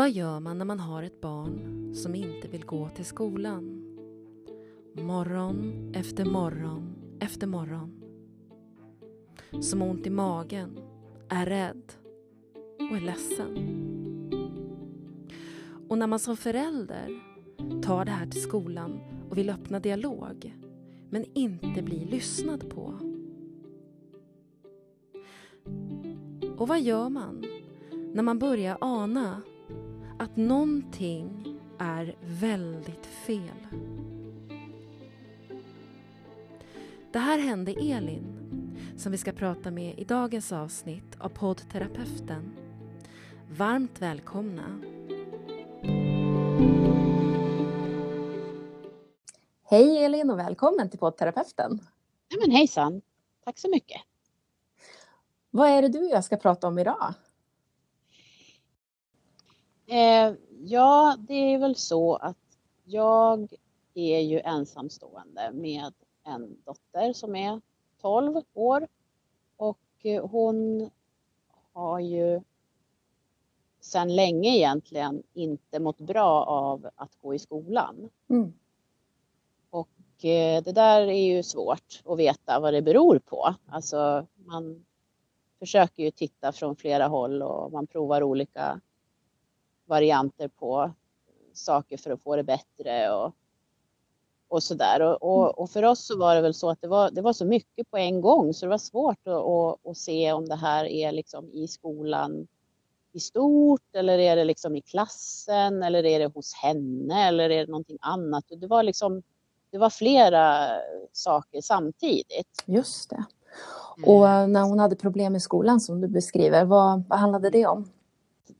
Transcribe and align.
Vad 0.00 0.10
gör 0.10 0.40
man 0.40 0.58
när 0.58 0.64
man 0.64 0.80
har 0.80 1.02
ett 1.02 1.20
barn 1.20 1.94
som 1.94 2.14
inte 2.14 2.48
vill 2.48 2.64
gå 2.64 2.88
till 2.88 3.04
skolan? 3.04 3.84
Morgon 4.92 5.92
efter 5.94 6.24
morgon 6.24 6.94
efter 7.18 7.46
morgon. 7.46 8.02
Som 9.60 9.80
har 9.80 9.88
ont 9.88 10.06
i 10.06 10.10
magen, 10.10 10.78
är 11.28 11.46
rädd 11.46 11.92
och 12.78 12.96
är 12.96 13.00
ledsen. 13.00 13.56
Och 15.88 15.98
när 15.98 16.06
man 16.06 16.18
som 16.18 16.36
förälder 16.36 17.20
tar 17.82 18.04
det 18.04 18.10
här 18.10 18.26
till 18.26 18.42
skolan 18.42 19.00
och 19.30 19.38
vill 19.38 19.50
öppna 19.50 19.80
dialog 19.80 20.56
men 21.10 21.24
inte 21.34 21.82
blir 21.82 22.06
lyssnad 22.06 22.70
på. 22.70 22.94
Och 26.56 26.68
vad 26.68 26.80
gör 26.80 27.08
man 27.08 27.44
när 28.14 28.22
man 28.22 28.38
börjar 28.38 28.78
ana 28.80 29.42
att 30.20 30.36
någonting 30.36 31.58
är 31.78 32.16
väldigt 32.20 33.06
fel? 33.06 33.66
Det 37.12 37.18
här 37.18 37.38
hände 37.38 37.72
Elin 37.72 38.36
som 38.96 39.12
vi 39.12 39.18
ska 39.18 39.32
prata 39.32 39.70
med 39.70 39.98
i 39.98 40.04
dagens 40.04 40.52
avsnitt 40.52 41.16
av 41.18 41.28
poddterapeuten. 41.28 42.56
Varmt 43.50 44.02
välkomna! 44.02 44.80
Hej 49.62 50.04
Elin 50.04 50.30
och 50.30 50.38
välkommen 50.38 50.90
till 50.90 50.98
poddterapeuten. 50.98 51.80
Ja, 52.28 52.38
men 52.40 52.50
hejsan, 52.50 53.02
tack 53.44 53.58
så 53.58 53.70
mycket. 53.70 54.00
Vad 55.50 55.68
är 55.68 55.82
det 55.82 55.88
du 55.88 55.98
och 55.98 56.10
jag 56.10 56.24
ska 56.24 56.36
prata 56.36 56.68
om 56.68 56.78
idag? 56.78 57.14
Eh, 59.90 60.34
ja, 60.64 61.16
det 61.18 61.34
är 61.34 61.58
väl 61.58 61.76
så 61.76 62.16
att 62.16 62.36
jag 62.84 63.48
är 63.94 64.20
ju 64.20 64.40
ensamstående 64.40 65.50
med 65.52 65.92
en 66.24 66.56
dotter 66.64 67.12
som 67.12 67.36
är 67.36 67.60
12 68.00 68.42
år 68.54 68.88
och 69.56 69.78
eh, 70.02 70.26
hon 70.26 70.90
har 71.72 72.00
ju 72.00 72.40
sedan 73.80 74.16
länge 74.16 74.56
egentligen 74.56 75.22
inte 75.32 75.78
mått 75.78 76.00
bra 76.00 76.44
av 76.44 76.90
att 76.96 77.16
gå 77.22 77.34
i 77.34 77.38
skolan. 77.38 78.10
Mm. 78.28 78.52
Och 79.70 80.24
eh, 80.24 80.62
det 80.62 80.72
där 80.72 81.00
är 81.00 81.34
ju 81.34 81.42
svårt 81.42 82.02
att 82.04 82.18
veta 82.18 82.60
vad 82.60 82.74
det 82.74 82.82
beror 82.82 83.18
på. 83.18 83.54
Alltså 83.66 84.26
man 84.34 84.84
försöker 85.58 86.02
ju 86.02 86.10
titta 86.10 86.52
från 86.52 86.76
flera 86.76 87.06
håll 87.06 87.42
och 87.42 87.72
man 87.72 87.86
provar 87.86 88.22
olika 88.22 88.80
varianter 89.90 90.48
på 90.48 90.92
saker 91.52 91.96
för 91.96 92.10
att 92.10 92.22
få 92.22 92.36
det 92.36 92.44
bättre 92.44 93.10
och, 93.12 93.34
och 94.48 94.62
sådär. 94.62 95.00
Och, 95.02 95.22
och, 95.22 95.58
och, 95.58 95.70
för 95.70 95.82
oss 95.82 96.06
så 96.06 96.18
var 96.18 96.34
det 96.34 96.40
väl 96.40 96.54
så 96.54 96.70
att 96.70 96.80
det 96.80 96.88
var, 96.88 97.10
det 97.10 97.22
var 97.22 97.32
så 97.32 97.44
mycket 97.44 97.90
på 97.90 97.96
en 97.96 98.20
gång 98.20 98.54
så 98.54 98.66
det 98.66 98.70
var 98.70 98.78
svårt 98.78 99.26
att, 99.26 99.34
att, 99.34 99.86
att 99.86 99.96
se 99.96 100.32
om 100.32 100.48
det 100.48 100.56
här 100.56 100.84
är 100.84 101.12
liksom 101.12 101.50
i 101.52 101.68
skolan 101.68 102.46
i 103.12 103.20
stort 103.20 103.94
eller 103.94 104.18
är 104.18 104.36
det 104.36 104.44
liksom 104.44 104.76
i 104.76 104.80
klassen 104.80 105.82
eller 105.82 106.04
är 106.04 106.18
det 106.18 106.34
hos 106.34 106.54
henne 106.54 107.28
eller 107.28 107.50
är 107.50 107.66
det 107.66 107.70
någonting 107.70 107.98
annat? 108.00 108.44
Det 108.48 108.66
var 108.66 108.82
liksom 108.82 109.22
det 109.70 109.78
var 109.78 109.90
flera 109.90 110.66
saker 111.12 111.60
samtidigt. 111.60 112.62
Just 112.66 113.10
det. 113.10 113.24
Och 114.06 114.28
mm. 114.28 114.52
när 114.52 114.62
hon 114.62 114.78
hade 114.78 114.96
problem 114.96 115.36
i 115.36 115.40
skolan 115.40 115.80
som 115.80 116.00
du 116.00 116.08
beskriver, 116.08 116.64
vad, 116.64 117.02
vad 117.08 117.18
handlade 117.18 117.50
det 117.50 117.66
om? 117.66 117.88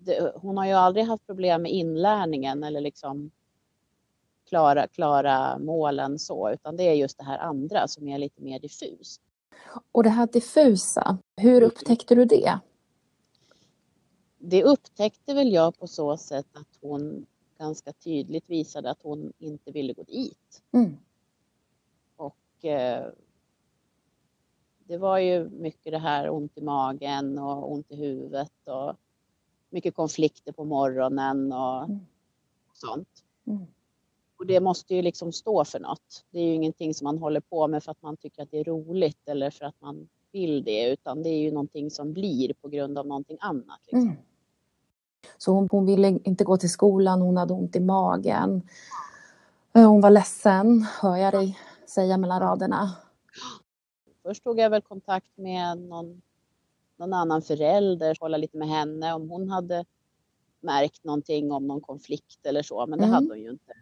Det, 0.03 0.33
hon 0.37 0.57
har 0.57 0.67
ju 0.67 0.73
aldrig 0.73 1.07
haft 1.07 1.27
problem 1.27 1.63
med 1.63 1.73
inlärningen 1.73 2.65
eller 2.65 2.81
liksom 2.81 3.31
klara, 4.49 4.87
klara 4.89 5.59
målen 5.59 6.19
så, 6.19 6.51
utan 6.51 6.77
det 6.77 6.83
är 6.83 6.95
just 6.95 7.19
det 7.19 7.25
här 7.25 7.39
andra 7.39 7.89
som 7.89 8.09
är 8.09 8.19
lite 8.19 8.43
mer 8.43 8.59
diffust. 8.59 9.21
Och 9.93 10.03
det 10.03 10.11
här 10.11 10.27
diffusa, 10.27 11.19
hur 11.37 11.57
mm. 11.57 11.65
upptäckte 11.65 12.15
du 12.15 12.25
det? 12.25 12.59
Det 14.39 14.65
upptäckte 14.65 15.35
väl 15.35 15.53
jag 15.53 15.79
på 15.79 15.87
så 15.87 16.17
sätt 16.17 16.47
att 16.53 16.79
hon 16.81 17.27
ganska 17.59 17.93
tydligt 17.93 18.51
visade 18.51 18.91
att 18.91 19.03
hon 19.03 19.33
inte 19.39 19.71
ville 19.71 19.93
gå 19.93 20.03
dit. 20.03 20.63
Mm. 20.73 20.97
Och 22.17 22.65
eh, 22.65 23.07
det 24.79 24.99
var 24.99 25.19
ju 25.19 25.49
mycket 25.49 25.93
det 25.93 25.99
här 25.99 26.31
ont 26.31 26.59
i 26.59 26.63
magen 26.63 27.39
och 27.39 27.73
ont 27.73 27.91
i 27.91 27.97
huvudet 27.97 28.53
och 28.65 28.95
mycket 29.71 29.95
konflikter 29.95 30.53
på 30.53 30.65
morgonen 30.65 31.53
och, 31.53 31.85
mm. 31.85 32.01
sånt. 32.73 33.09
Mm. 33.47 33.67
Och 34.39 34.47
det 34.47 34.61
måste 34.61 34.95
ju 34.95 35.03
liksom 35.03 35.33
stå 35.33 35.65
för 35.65 35.81
något. 35.81 36.25
Det 36.31 36.39
är 36.39 36.45
ju 36.45 36.55
ingenting 36.55 36.95
som 36.95 37.05
man 37.05 37.19
håller 37.19 37.41
på 37.41 37.69
med 37.69 37.85
för 37.85 37.91
att 37.91 38.03
man 38.03 38.17
tycker 38.17 38.43
att 38.43 38.51
det 38.51 38.59
är 38.59 38.65
roligt 38.65 39.29
eller 39.29 39.51
för 39.51 39.65
att 39.65 39.81
man 39.81 40.09
vill 40.33 40.65
det, 40.65 40.91
utan 40.91 41.23
det 41.23 41.29
är 41.29 41.39
ju 41.39 41.51
någonting 41.51 41.91
som 41.91 42.13
blir 42.13 42.53
på 42.53 42.69
grund 42.69 42.99
av 42.99 43.07
någonting 43.07 43.39
annat. 43.41 43.81
Liksom. 43.87 44.01
Mm. 44.01 44.17
Så 45.39 45.53
hon, 45.53 45.69
hon 45.71 45.87
ville 45.87 46.09
inte 46.09 46.45
gå 46.45 46.57
till 46.57 46.71
skolan, 46.71 47.21
hon 47.21 47.37
hade 47.37 47.53
ont 47.53 47.77
i 47.77 47.81
magen. 47.81 48.63
Eh, 49.75 49.89
hon 49.89 50.01
var 50.01 50.11
ledsen, 50.11 50.87
hör 51.01 51.17
jag 51.17 51.35
dig 51.35 51.59
säga 51.87 52.17
mellan 52.17 52.41
raderna. 52.41 52.91
Först 54.23 54.45
tog 54.45 54.59
jag 54.59 54.71
väl 54.71 54.83
kontakt 54.83 55.37
med 55.37 55.79
någon, 55.79 56.23
någon 57.01 57.13
annan 57.13 57.43
förälder, 57.43 58.17
hålla 58.21 58.37
lite 58.37 58.57
med 58.57 58.69
henne 58.69 59.15
om 59.15 59.31
hon 59.31 59.49
hade 59.49 59.85
märkt 60.61 61.05
någonting 61.05 61.53
om 61.53 61.67
någon 61.67 61.81
konflikt 61.81 62.47
eller 62.47 62.63
så, 62.63 62.87
men 62.87 62.99
det 62.99 63.05
mm. 63.05 63.15
hade 63.15 63.29
hon 63.29 63.41
ju 63.41 63.51
inte. 63.51 63.73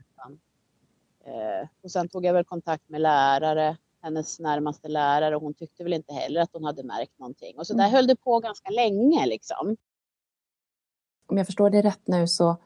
Eh, 1.25 1.69
och 1.83 1.91
sen 1.91 2.09
tog 2.09 2.25
jag 2.25 2.33
väl 2.33 2.45
kontakt 2.45 2.89
med 2.89 3.01
lärare, 3.01 3.77
hennes 4.03 4.41
närmaste 4.41 4.89
lärare 4.89 5.37
och 5.37 5.43
hon 5.43 5.55
tyckte 5.55 5.85
väl 5.85 5.93
inte 5.93 6.13
heller 6.13 6.41
att 6.41 6.51
hon 6.53 6.65
hade 6.65 6.83
märkt 6.83 7.19
någonting. 7.19 7.59
Och 7.59 7.67
så 7.67 7.75
mm. 7.75 7.85
där 7.85 7.97
höll 7.97 8.07
det 8.07 8.17
på 8.17 8.41
ganska 8.41 8.71
länge 8.71 9.27
liksom 9.27 9.77
om 11.29 11.37
jag 11.37 11.47
förstår 11.47 11.71
det 11.71 11.83
rätt 11.83 12.07
nu 12.07 12.27
så 12.27 12.57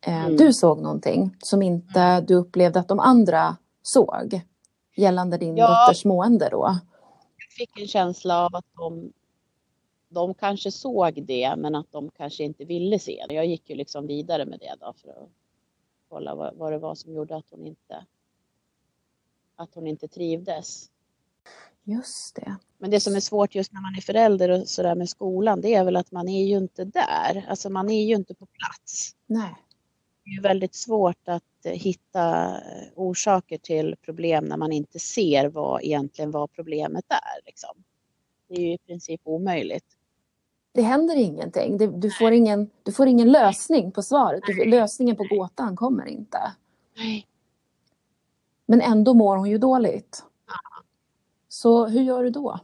eh, 0.00 0.24
mm. 0.24 0.36
du 0.36 0.52
såg 0.52 0.80
någonting 0.82 1.36
som 1.38 1.62
inte 1.62 2.00
mm. 2.00 2.26
du 2.26 2.34
upplevde 2.34 2.80
att 2.80 2.88
de 2.88 3.00
andra 3.00 3.56
såg 3.82 4.40
gällande 4.96 5.38
din 5.38 5.56
ja, 5.56 5.86
dotters 5.86 6.04
mående 6.04 6.48
då? 6.48 6.78
Jag 7.36 7.52
fick 7.52 7.78
en 7.80 7.88
känsla 7.88 8.44
av 8.44 8.56
att 8.56 8.64
de, 8.76 9.12
de 10.08 10.34
kanske 10.34 10.70
såg 10.70 11.26
det 11.26 11.56
men 11.56 11.74
att 11.74 11.92
de 11.92 12.10
kanske 12.10 12.44
inte 12.44 12.64
ville 12.64 12.98
se 12.98 13.24
det. 13.28 13.34
Jag 13.34 13.46
gick 13.46 13.70
ju 13.70 13.76
liksom 13.76 14.06
vidare 14.06 14.46
med 14.46 14.58
det 14.60 14.74
då 14.80 14.92
för 14.92 15.08
att 15.10 15.28
kolla 16.08 16.34
vad, 16.34 16.54
vad 16.54 16.72
det 16.72 16.78
var 16.78 16.94
som 16.94 17.14
gjorde 17.14 17.36
att 17.36 17.50
hon 17.50 17.66
inte 17.66 18.06
att 19.56 19.74
hon 19.74 19.86
inte 19.86 20.08
trivdes. 20.08 20.90
Just 21.84 22.36
det. 22.36 22.56
Men 22.78 22.90
det 22.90 23.00
som 23.00 23.16
är 23.16 23.20
svårt 23.20 23.54
just 23.54 23.72
när 23.72 23.80
man 23.80 23.94
är 23.96 24.00
förälder 24.00 24.48
och 24.48 24.68
sådär 24.68 24.94
med 24.94 25.08
skolan, 25.08 25.60
det 25.60 25.74
är 25.74 25.84
väl 25.84 25.96
att 25.96 26.12
man 26.12 26.28
är 26.28 26.44
ju 26.44 26.56
inte 26.56 26.84
där. 26.84 27.46
Alltså 27.48 27.70
man 27.70 27.90
är 27.90 28.04
ju 28.04 28.14
inte 28.14 28.34
på 28.34 28.46
plats. 28.46 29.16
Nej. 29.26 29.54
Det 30.24 30.30
är 30.30 30.42
väldigt 30.42 30.74
svårt 30.74 31.28
att 31.28 31.42
hitta 31.64 32.56
orsaker 32.94 33.58
till 33.58 33.96
problem 34.02 34.44
när 34.44 34.56
man 34.56 34.72
inte 34.72 34.98
ser 34.98 35.48
vad 35.48 35.82
egentligen 35.82 36.30
vad 36.30 36.52
problemet 36.52 37.04
är. 37.08 37.46
Liksom. 37.46 37.84
Det 38.48 38.54
är 38.54 38.60
ju 38.60 38.72
i 38.72 38.78
princip 38.78 39.20
omöjligt. 39.24 39.97
Det 40.78 40.82
händer 40.82 41.16
ingenting. 41.16 42.00
Du 42.00 42.10
får 42.10 42.32
ingen, 42.32 42.70
du 42.82 42.92
får 42.92 43.06
ingen 43.06 43.32
lösning 43.32 43.92
på 43.92 44.02
svaret. 44.02 44.42
Lösningen 44.66 45.16
på 45.16 45.24
gåtan 45.24 45.76
kommer 45.76 46.06
inte. 46.06 46.38
Men 48.66 48.80
ändå 48.80 49.14
mår 49.14 49.36
hon 49.36 49.50
ju 49.50 49.58
dåligt. 49.58 50.24
Så 51.48 51.86
hur 51.86 52.02
gör 52.02 52.22
du 52.24 52.30
då? 52.30 52.60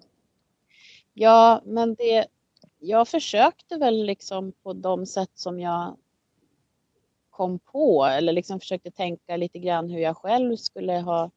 Ja, 1.15 1.61
men 1.65 1.95
det, 1.95 2.27
jag 2.79 3.09
försökte 3.09 3.77
väl 3.77 4.05
liksom 4.05 4.53
på 4.63 4.73
de 4.73 5.07
sätt 5.07 5.31
som 5.35 5.61
jag 5.61 5.97
kom 7.31 7.59
på 7.59 8.05
eller 8.05 8.33
liksom 8.33 8.61
försökte 8.61 8.91
tänka 8.91 9.37
lite 9.37 9.59
grann 9.59 9.91
hur 9.91 10.01
jag 10.01 10.17
själv 10.17 10.57
skulle 10.57 10.93
ha 10.93 11.31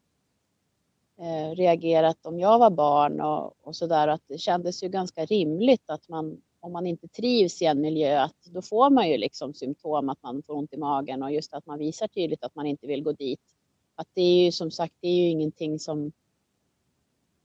eh, 1.19 1.55
reagerat 1.55 2.25
om 2.25 2.39
jag 2.39 2.59
var 2.59 2.69
barn 2.69 3.21
och, 3.21 3.67
och 3.67 3.75
sådär. 3.75 4.07
Att 4.07 4.21
det 4.27 4.37
kändes 4.37 4.83
ju 4.83 4.89
ganska 4.89 5.25
rimligt 5.25 5.89
att 5.89 6.09
man 6.09 6.41
om 6.59 6.71
man 6.71 6.87
inte 6.87 7.07
trivs 7.07 7.61
i 7.61 7.65
en 7.65 7.81
miljö 7.81 8.19
att 8.21 8.45
då 8.45 8.61
får 8.61 8.89
man 8.89 9.09
ju 9.09 9.17
liksom 9.17 9.53
symptom 9.53 10.09
att 10.09 10.23
man 10.23 10.43
får 10.43 10.53
ont 10.53 10.73
i 10.73 10.77
magen 10.77 11.23
och 11.23 11.31
just 11.31 11.53
att 11.53 11.65
man 11.65 11.79
visar 11.79 12.07
tydligt 12.07 12.43
att 12.43 12.55
man 12.55 12.65
inte 12.65 12.87
vill 12.87 13.03
gå 13.03 13.11
dit. 13.11 13.41
Att 13.95 14.07
det 14.13 14.21
är 14.21 14.45
ju 14.45 14.51
som 14.51 14.71
sagt, 14.71 14.93
det 14.99 15.07
är 15.07 15.15
ju 15.15 15.29
ingenting 15.29 15.79
som 15.79 16.11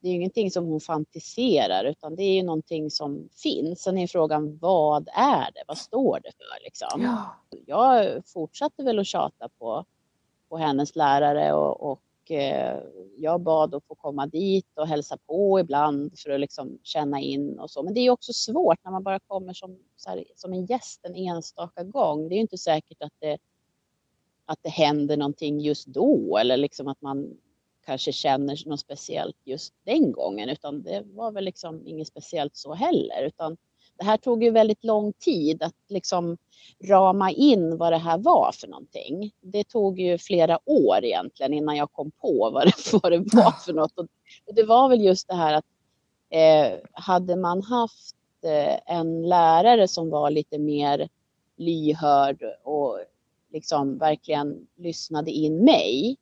det 0.01 0.09
är 0.09 0.15
ingenting 0.15 0.51
som 0.51 0.67
hon 0.67 0.81
fantiserar 0.81 1.85
utan 1.85 2.17
det 2.17 2.23
är 2.23 2.35
ju 2.35 2.43
någonting 2.43 2.91
som 2.91 3.29
finns. 3.43 3.83
Sen 3.83 3.99
är 3.99 4.07
frågan 4.07 4.59
vad 4.59 5.09
är 5.15 5.53
det? 5.55 5.65
Vad 5.67 5.79
står 5.79 6.21
det 6.23 6.33
för 6.37 6.65
liksom? 6.65 7.03
Ja. 7.03 7.37
Jag 7.67 8.23
fortsatte 8.27 8.83
väl 8.83 8.99
att 8.99 9.07
tjata 9.07 9.49
på, 9.59 9.85
på 10.49 10.57
hennes 10.57 10.97
lärare 10.97 11.53
och, 11.53 11.93
och 11.93 12.03
Eh, 12.31 12.79
jag 13.17 13.41
bad 13.41 13.75
att 13.75 13.85
få 13.85 13.95
komma 13.95 14.27
dit 14.27 14.67
och 14.75 14.89
hälsa 14.89 15.19
på 15.27 15.61
ibland 15.61 16.19
för 16.19 16.31
att 16.31 16.41
liksom 16.41 16.79
känna 16.83 17.21
in 17.21 17.59
och 17.59 17.71
så. 17.71 17.83
Men 17.83 17.95
det 17.95 18.01
är 18.01 18.11
också 18.11 18.33
svårt 18.33 18.85
när 18.85 18.91
man 18.91 19.03
bara 19.03 19.21
kommer 19.21 19.53
som, 19.53 19.79
här, 20.07 20.25
som 20.37 20.53
en 20.53 20.67
gäst 20.67 21.01
en 21.05 21.15
enstaka 21.15 21.85
gång. 21.85 22.29
Det 22.29 22.35
är 22.35 22.41
inte 22.41 22.59
säkert 22.59 23.03
att 23.03 23.13
det, 23.19 23.39
att 24.45 24.59
det 24.63 24.69
händer 24.69 25.17
någonting 25.17 25.61
just 25.61 25.87
då 25.87 26.39
eller 26.39 26.57
liksom 26.57 26.89
att 26.89 27.01
man 27.01 27.37
kanske 27.85 28.13
känner 28.13 28.69
något 28.69 28.81
speciellt 28.81 29.37
just 29.45 29.75
den 29.85 30.13
gången 30.13 30.49
utan 30.49 30.83
det 30.83 31.03
var 31.07 31.33
väl 31.33 31.45
liksom 31.45 31.87
inget 31.87 32.09
speciellt 32.09 32.57
så 32.57 32.75
heller 32.75 33.23
utan 33.23 33.57
det 33.99 34.05
här 34.05 34.17
tog 34.17 34.45
ju 34.45 34.51
väldigt 34.51 34.85
lång 34.85 35.13
tid 35.13 35.63
att 35.63 35.75
liksom 35.89 36.37
rama 36.85 37.31
in 37.31 37.77
vad 37.77 37.93
det 37.93 37.99
här 37.99 38.19
var 38.19 38.53
för 38.53 38.69
någonting. 38.69 39.33
Det 39.41 39.65
tog 39.65 40.01
ju 40.01 40.19
flera 40.19 40.59
år 40.65 41.05
egentligen 41.05 41.55
innan 41.55 41.77
jag 41.77 41.93
kom 41.93 42.11
på 42.11 42.51
vad 42.55 42.67
det, 42.67 42.93
vad 43.03 43.13
det 43.13 43.35
var 43.35 43.51
för 43.51 43.73
något. 43.73 43.99
Och 44.47 44.55
det 44.55 44.63
var 44.63 44.89
väl 44.89 45.01
just 45.01 45.29
det 45.29 45.35
här 45.35 45.55
att 45.55 45.65
eh, 46.31 46.79
hade 46.93 47.37
man 47.37 47.63
haft 47.63 48.17
eh, 48.45 48.97
en 48.97 49.29
lärare 49.29 49.89
som 49.89 50.11
var 50.11 50.31
lite 50.31 50.59
mer 50.59 51.09
lyhörd 51.57 52.43
och 52.65 52.99
liksom 53.53 53.99
verkligen 53.99 54.67
lyssnade 54.77 55.31
in 55.31 55.65
mig 55.65 56.17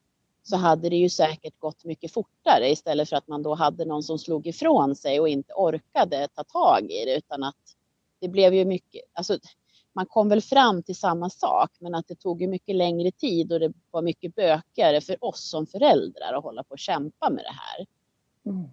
så 0.50 0.56
hade 0.56 0.88
det 0.88 0.96
ju 0.96 1.08
säkert 1.08 1.58
gått 1.58 1.84
mycket 1.84 2.12
fortare 2.12 2.70
istället 2.70 3.08
för 3.08 3.16
att 3.16 3.28
man 3.28 3.42
då 3.42 3.54
hade 3.54 3.84
någon 3.84 4.02
som 4.02 4.18
slog 4.18 4.46
ifrån 4.46 4.96
sig 4.96 5.20
och 5.20 5.28
inte 5.28 5.52
orkade 5.52 6.28
ta 6.34 6.44
tag 6.44 6.90
i 6.90 7.04
det 7.04 7.16
utan 7.16 7.42
att 7.42 7.76
det 8.20 8.28
blev 8.28 8.54
ju 8.54 8.64
mycket, 8.64 9.02
alltså 9.12 9.38
man 9.92 10.06
kom 10.06 10.28
väl 10.28 10.42
fram 10.42 10.82
till 10.82 10.96
samma 10.96 11.30
sak 11.30 11.70
men 11.78 11.94
att 11.94 12.08
det 12.08 12.14
tog 12.14 12.42
ju 12.42 12.48
mycket 12.48 12.76
längre 12.76 13.10
tid 13.10 13.52
och 13.52 13.60
det 13.60 13.72
var 13.90 14.02
mycket 14.02 14.34
bökigare 14.34 15.00
för 15.00 15.24
oss 15.24 15.50
som 15.50 15.66
föräldrar 15.66 16.32
att 16.34 16.44
hålla 16.44 16.62
på 16.62 16.72
och 16.72 16.78
kämpa 16.78 17.30
med 17.30 17.44
det 17.44 17.56
här. 17.56 17.86
Mm. 18.46 18.68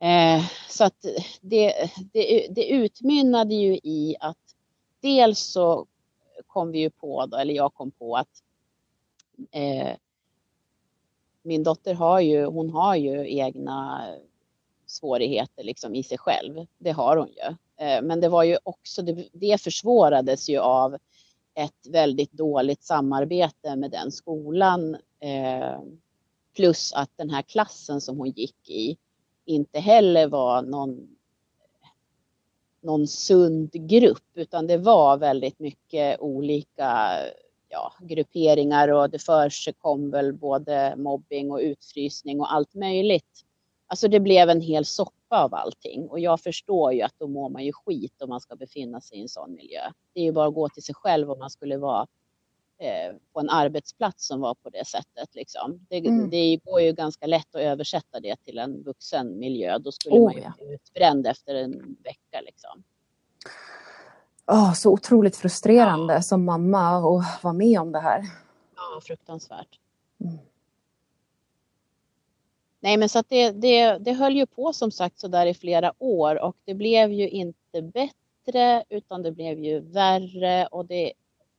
Eh, 0.00 0.44
så 0.68 0.84
att 0.84 1.06
det, 1.40 1.90
det, 2.12 2.46
det 2.50 2.68
utmynnade 2.68 3.54
ju 3.54 3.74
i 3.74 4.16
att 4.20 4.54
dels 5.00 5.38
så 5.38 5.86
kom 6.46 6.70
vi 6.70 6.78
ju 6.78 6.90
på, 6.90 7.26
då, 7.26 7.36
eller 7.36 7.54
jag 7.54 7.74
kom 7.74 7.90
på 7.90 8.16
att 8.16 8.42
eh, 9.50 9.96
min 11.42 11.62
dotter 11.62 11.94
har 11.94 12.20
ju, 12.20 12.44
hon 12.44 12.70
har 12.70 12.96
ju 12.96 13.36
egna 13.38 14.08
svårigheter 14.86 15.64
liksom 15.64 15.94
i 15.94 16.02
sig 16.02 16.18
själv. 16.18 16.66
Det 16.78 16.90
har 16.90 17.16
hon 17.16 17.28
ju. 17.28 17.56
Eh, 17.86 18.02
men 18.02 18.20
det 18.20 18.28
var 18.28 18.42
ju 18.42 18.58
också, 18.62 19.02
det 19.32 19.58
försvårades 19.62 20.48
ju 20.48 20.58
av 20.58 20.96
ett 21.54 21.86
väldigt 21.88 22.32
dåligt 22.32 22.82
samarbete 22.82 23.76
med 23.76 23.90
den 23.90 24.12
skolan. 24.12 24.94
Eh, 25.20 25.80
plus 26.56 26.92
att 26.92 27.10
den 27.16 27.30
här 27.30 27.42
klassen 27.42 28.00
som 28.00 28.18
hon 28.18 28.30
gick 28.30 28.70
i 28.70 28.96
inte 29.44 29.80
heller 29.80 30.26
var 30.26 30.62
någon, 30.62 31.08
någon 32.80 33.06
sund 33.06 33.72
grupp 33.72 34.30
utan 34.34 34.66
det 34.66 34.78
var 34.78 35.16
väldigt 35.16 35.58
mycket 35.58 36.20
olika 36.20 37.10
ja, 37.68 37.92
grupperingar 38.00 38.88
och 38.88 39.10
det 39.10 39.18
förekom 39.18 40.10
väl 40.10 40.32
både 40.32 40.94
mobbing 40.96 41.50
och 41.50 41.58
utfrysning 41.58 42.40
och 42.40 42.52
allt 42.52 42.74
möjligt. 42.74 43.44
Alltså 43.86 44.08
det 44.08 44.20
blev 44.20 44.50
en 44.50 44.60
hel 44.60 44.84
soppa 44.84 45.44
av 45.44 45.54
allting 45.54 46.08
och 46.08 46.20
jag 46.20 46.40
förstår 46.40 46.92
ju 46.92 47.02
att 47.02 47.14
då 47.18 47.26
mår 47.26 47.48
man 47.48 47.64
ju 47.64 47.72
skit 47.72 48.22
om 48.22 48.28
man 48.28 48.40
ska 48.40 48.56
befinna 48.56 49.00
sig 49.00 49.18
i 49.18 49.22
en 49.22 49.28
sån 49.28 49.54
miljö. 49.54 49.80
Det 50.12 50.20
är 50.20 50.24
ju 50.24 50.32
bara 50.32 50.48
att 50.48 50.54
gå 50.54 50.68
till 50.68 50.82
sig 50.82 50.94
själv 50.94 51.30
om 51.30 51.38
man 51.38 51.50
skulle 51.50 51.76
vara 51.76 52.06
eh, 52.78 53.16
på 53.32 53.40
en 53.40 53.50
arbetsplats 53.50 54.26
som 54.26 54.40
var 54.40 54.54
på 54.54 54.70
det 54.70 54.86
sättet. 54.86 55.34
Liksom. 55.34 55.86
Det, 55.88 55.98
mm. 55.98 56.30
det 56.30 56.60
går 56.64 56.80
ju 56.80 56.92
ganska 56.92 57.26
lätt 57.26 57.54
att 57.54 57.60
översätta 57.60 58.20
det 58.20 58.36
till 58.44 58.58
en 58.58 58.82
vuxen 58.82 59.38
miljö. 59.38 59.78
Då 59.78 59.92
skulle 59.92 60.16
oh, 60.16 60.24
man 60.24 60.34
ju 60.34 60.40
ja. 60.40 60.52
bli 60.58 60.74
utbränd 60.74 61.26
efter 61.26 61.54
en 61.54 61.96
vecka. 62.04 62.40
Liksom. 62.40 62.82
Oh, 64.48 64.72
så 64.72 64.92
otroligt 64.92 65.36
frustrerande 65.36 66.14
ja. 66.14 66.22
som 66.22 66.44
mamma 66.44 66.96
att 66.96 67.44
vara 67.44 67.54
med 67.54 67.80
om 67.80 67.92
det 67.92 68.00
här. 68.00 68.22
Ja, 68.76 69.00
fruktansvärt. 69.02 69.78
Mm. 70.20 70.38
Nej, 72.80 72.96
men 72.96 73.08
så 73.08 73.18
att 73.18 73.28
det, 73.28 73.50
det, 73.50 73.98
det 73.98 74.12
höll 74.12 74.36
ju 74.36 74.46
på 74.46 74.72
som 74.72 74.90
sagt 74.90 75.20
så 75.20 75.28
där 75.28 75.46
i 75.46 75.54
flera 75.54 75.92
år 75.98 76.42
och 76.42 76.56
det 76.64 76.74
blev 76.74 77.12
ju 77.12 77.28
inte 77.28 77.82
bättre 77.82 78.84
utan 78.88 79.22
det 79.22 79.32
blev 79.32 79.58
ju 79.58 79.80
värre 79.80 80.66
och 80.66 80.86
det 80.86 81.12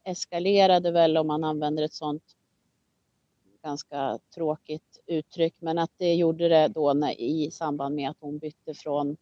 eskalerade 0.03 0.91
väl 0.91 1.17
om 1.17 1.27
man 1.27 1.43
använder 1.43 1.83
ett 1.83 1.93
sånt 1.93 2.23
ganska 3.63 4.19
tråkigt 4.35 4.99
uttryck, 5.05 5.55
men 5.59 5.77
att 5.77 5.91
det 5.97 6.13
gjorde 6.13 6.49
det 6.49 6.67
då 6.67 6.93
när, 6.93 7.21
i 7.21 7.51
samband 7.51 7.95
med 7.95 8.09
att 8.09 8.17
hon 8.19 8.37
bytte 8.37 8.73
från 8.73 9.17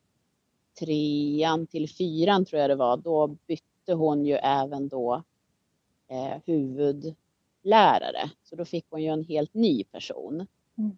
trean 0.79 1.68
till 1.68 1.89
fyran 1.89 2.45
tror 2.45 2.62
jag 2.62 2.69
det 2.69 2.75
var. 2.75 2.97
Då 2.97 3.27
bytte 3.27 3.94
hon 3.94 4.25
ju 4.25 4.33
även 4.33 4.88
då 4.88 5.24
eh, 6.07 6.41
huvudlärare, 6.45 8.31
så 8.44 8.56
då 8.56 8.65
fick 8.65 8.85
hon 8.89 9.01
ju 9.01 9.07
en 9.07 9.24
helt 9.24 9.53
ny 9.53 9.83
person. 9.83 10.47
Mm. 10.77 10.97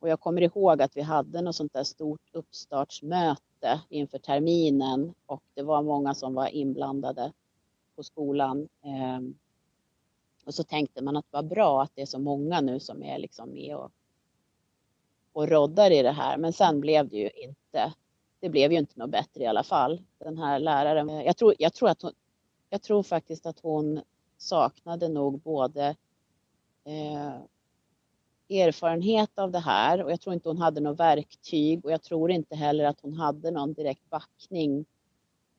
Och 0.00 0.08
jag 0.08 0.20
kommer 0.20 0.42
ihåg 0.42 0.82
att 0.82 0.96
vi 0.96 1.02
hade 1.02 1.42
något 1.42 1.56
sånt 1.56 1.72
där 1.72 1.84
stort 1.84 2.30
uppstartsmöte 2.32 3.80
inför 3.88 4.18
terminen 4.18 5.14
och 5.26 5.42
det 5.54 5.62
var 5.62 5.82
många 5.82 6.14
som 6.14 6.34
var 6.34 6.48
inblandade 6.48 7.32
på 7.96 8.02
skolan. 8.02 8.68
Ehm, 8.82 9.34
och 10.44 10.54
så 10.54 10.64
tänkte 10.64 11.02
man 11.02 11.16
att 11.16 11.24
det 11.30 11.36
var 11.36 11.42
bra 11.42 11.82
att 11.82 11.90
det 11.94 12.02
är 12.02 12.06
så 12.06 12.18
många 12.18 12.60
nu 12.60 12.80
som 12.80 13.02
är 13.02 13.18
liksom 13.18 13.52
med 13.52 13.76
och, 13.76 13.92
och 15.32 15.48
roddar 15.48 15.90
i 15.90 16.02
det 16.02 16.12
här. 16.12 16.36
Men 16.36 16.52
sen 16.52 16.80
blev 16.80 17.08
det 17.08 17.16
ju 17.16 17.30
inte, 17.30 17.92
det 18.40 18.48
blev 18.48 18.72
ju 18.72 18.78
inte 18.78 18.98
något 18.98 19.10
bättre 19.10 19.42
i 19.42 19.46
alla 19.46 19.62
fall. 19.62 20.02
Den 20.18 20.38
här 20.38 20.58
läraren, 20.58 21.08
jag 21.08 21.36
tror, 21.36 21.54
jag 21.58 21.74
tror 21.74 21.88
att 21.88 22.02
hon, 22.02 22.12
jag 22.70 22.82
tror 22.82 23.02
faktiskt 23.02 23.46
att 23.46 23.60
hon 23.60 24.00
saknade 24.38 25.08
nog 25.08 25.40
både 25.40 25.96
eh, 26.84 27.34
erfarenhet 28.50 29.38
av 29.38 29.50
det 29.50 29.58
här 29.58 30.02
och 30.02 30.12
jag 30.12 30.20
tror 30.20 30.34
inte 30.34 30.48
hon 30.48 30.58
hade 30.58 30.80
något 30.80 31.00
verktyg 31.00 31.84
och 31.84 31.92
jag 31.92 32.02
tror 32.02 32.30
inte 32.30 32.56
heller 32.56 32.84
att 32.84 33.00
hon 33.00 33.14
hade 33.14 33.50
någon 33.50 33.72
direkt 33.72 34.10
backning 34.10 34.84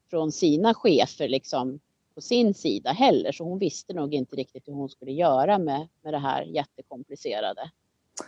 från 0.10 0.32
sina 0.32 0.74
chefer 0.74 1.28
liksom 1.28 1.80
på 2.16 2.22
sin 2.22 2.54
sida 2.54 2.92
heller 2.92 3.32
så 3.32 3.44
hon 3.44 3.60
visste 3.60 3.94
nog 3.94 4.14
inte 4.14 4.36
riktigt 4.36 4.68
hur 4.68 4.74
hon 4.74 4.90
skulle 4.90 5.12
göra 5.12 5.58
med, 5.58 5.88
med 6.02 6.14
det 6.14 6.20
här 6.20 6.44
jättekomplicerade. 6.44 7.72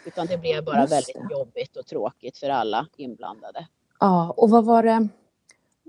Utan 0.06 0.28
det 0.28 0.38
blev 0.38 0.66
bara 0.66 0.86
väldigt 0.86 1.32
jobbigt 1.32 1.78
och 1.78 1.86
tråkigt 1.86 2.38
för 2.38 2.50
alla 2.50 2.88
inblandade. 2.98 3.68
Ja, 4.04 4.34
och 4.38 4.50
vad 4.50 4.66
var 4.66 4.84
det, 4.84 5.08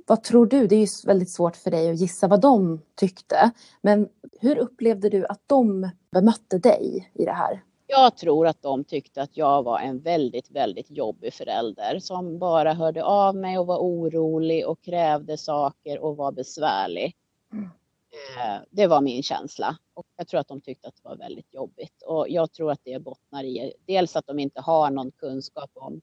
vad 0.06 0.22
tror 0.22 0.46
du? 0.46 0.66
Det 0.66 0.76
är 0.76 0.80
ju 0.80 0.86
väldigt 1.06 1.30
svårt 1.30 1.56
för 1.56 1.70
dig 1.70 1.90
att 1.90 2.00
gissa 2.00 2.28
vad 2.28 2.40
de 2.40 2.80
tyckte. 2.94 3.50
Men 3.82 4.08
hur 4.40 4.58
upplevde 4.58 5.08
du 5.08 5.26
att 5.26 5.40
de 5.46 5.90
bemötte 6.10 6.58
dig 6.58 7.10
i 7.14 7.24
det 7.24 7.32
här? 7.32 7.62
Jag 7.86 8.16
tror 8.16 8.46
att 8.46 8.62
de 8.62 8.84
tyckte 8.84 9.22
att 9.22 9.36
jag 9.36 9.62
var 9.62 9.78
en 9.78 10.00
väldigt, 10.00 10.50
väldigt 10.50 10.90
jobbig 10.90 11.34
förälder 11.34 11.98
som 11.98 12.38
bara 12.38 12.72
hörde 12.72 13.04
av 13.04 13.36
mig 13.36 13.58
och 13.58 13.66
var 13.66 13.78
orolig 13.78 14.66
och 14.66 14.82
krävde 14.82 15.38
saker 15.38 15.98
och 15.98 16.16
var 16.16 16.32
besvärlig. 16.32 17.16
Mm. 17.52 17.64
Eh, 17.64 18.62
det 18.70 18.86
var 18.86 19.00
min 19.00 19.22
känsla 19.22 19.76
och 19.94 20.06
jag 20.16 20.28
tror 20.28 20.40
att 20.40 20.48
de 20.48 20.60
tyckte 20.60 20.88
att 20.88 20.96
det 20.96 21.08
var 21.08 21.16
väldigt 21.16 21.54
jobbigt 21.54 22.02
och 22.06 22.28
jag 22.28 22.52
tror 22.52 22.70
att 22.70 22.80
det 22.84 23.02
bottnar 23.02 23.44
i 23.44 23.72
dels 23.86 24.16
att 24.16 24.26
de 24.26 24.38
inte 24.38 24.60
har 24.60 24.90
någon 24.90 25.10
kunskap 25.10 25.70
om 25.74 26.00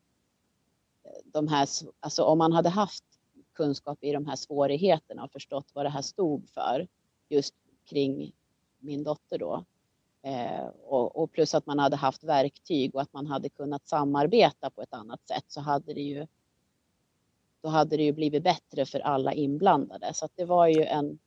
de 1.25 1.47
här, 1.47 1.67
alltså 1.99 2.23
om 2.23 2.37
man 2.37 2.53
hade 2.53 2.69
haft 2.69 3.03
kunskap 3.53 3.97
i 4.01 4.11
de 4.11 4.25
här 4.25 4.35
svårigheterna 4.35 5.23
och 5.23 5.31
förstått 5.31 5.67
vad 5.73 5.85
det 5.85 5.89
här 5.89 6.01
stod 6.01 6.49
för 6.49 6.87
just 7.29 7.53
kring 7.85 8.31
min 8.79 9.03
dotter 9.03 9.37
då. 9.37 9.65
Eh, 10.23 10.65
och, 10.83 11.15
och, 11.15 11.31
plus 11.31 11.55
att 11.55 11.65
man 11.65 11.79
hade 11.79 11.95
haft 11.95 12.23
verktyg 12.23 12.95
och 12.95 13.01
att 13.01 13.13
man 13.13 13.27
hade 13.27 13.49
kunnat 13.49 13.87
samarbeta 13.87 14.69
på 14.69 14.81
ett 14.81 14.93
annat 14.93 15.27
sätt 15.27 15.45
så 15.47 15.61
hade 15.61 15.93
det 15.93 16.01
ju 16.01 16.27
då 17.61 17.69
hade 17.69 17.97
det 17.97 18.03
ju 18.03 18.11
blivit 18.11 18.43
bättre 18.43 18.85
för 18.85 18.99
alla 18.99 19.33
inblandade. 19.33 20.13
Så 20.13 20.25
att 20.25 20.31
det 20.35 20.45
var 20.45 20.67
ju 20.67 20.83
en 20.83 21.19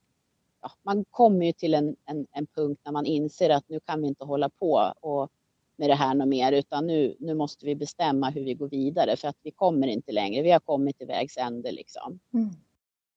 ja, 0.63 0.71
man 0.83 1.05
kommer 1.11 1.47
ju 1.47 1.53
till 1.53 1.75
en, 1.75 1.97
en, 2.05 2.27
en, 2.33 2.47
punkt 2.47 2.81
när 2.85 2.93
man 2.93 3.07
inser 3.07 3.51
att 3.51 3.69
nu 3.69 3.81
kan 3.81 4.03
vi 4.03 4.09
inte 4.09 4.25
hålla 4.25 4.49
på 4.49 4.93
och 5.01 5.31
med 5.77 5.91
det 5.91 5.95
här 5.95 6.15
något 6.15 6.29
mer 6.29 6.53
utan 6.53 6.87
nu, 6.87 7.17
nu 7.19 7.35
måste 7.35 7.67
vi 7.67 7.75
bestämma 7.75 8.31
hur 8.31 8.45
vi 8.45 8.55
går 8.55 8.69
vidare 8.69 9.17
för 9.17 9.29
att 9.29 9.39
vi 9.43 9.51
kommer 9.51 9.87
inte 9.87 10.13
längre. 10.13 10.43
Vi 10.43 10.51
har 10.51 10.61
kommit 10.61 10.99
till 10.99 11.07
vägs 11.07 11.37
ände 11.37 11.73
liksom. 11.73 12.21
Mm. 12.35 12.51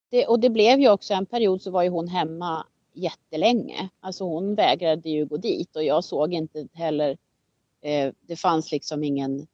Det, 0.10 0.28
och 0.28 0.40
det 0.40 0.50
blev 0.50 0.80
ju 0.80 0.90
också 0.90 1.14
en 1.14 1.26
period 1.26 1.62
så 1.62 1.72
var 1.72 1.84
ju 1.84 1.90
hon 1.90 2.08
hemma 2.08 2.66
jättelänge. 2.94 3.90
Alltså 4.00 4.24
hon 4.24 4.56
vägrade 4.56 5.10
ju 5.10 5.26
gå 5.26 5.38
dit 5.38 5.76
och 5.76 5.84
jag 5.84 6.04
såg 6.04 6.34
inte 6.34 6.68
heller, 6.74 7.18
eh, 7.82 8.14
det 8.22 8.36
fanns 8.36 8.72
liksom 8.72 9.04
ingen 9.04 9.48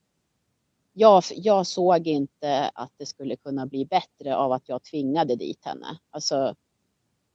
jag, 0.94 1.24
jag 1.36 1.68
såg 1.68 2.08
inte 2.08 2.72
att 2.74 2.92
det 2.98 3.06
skulle 3.06 3.36
kunna 3.36 3.66
bli 3.66 3.86
bättre 3.86 4.36
av 4.36 4.52
att 4.52 4.70
jag 4.70 4.84
tvingade 4.84 5.36
dit 5.36 5.66
henne. 5.66 6.00
Alltså, 6.10 6.56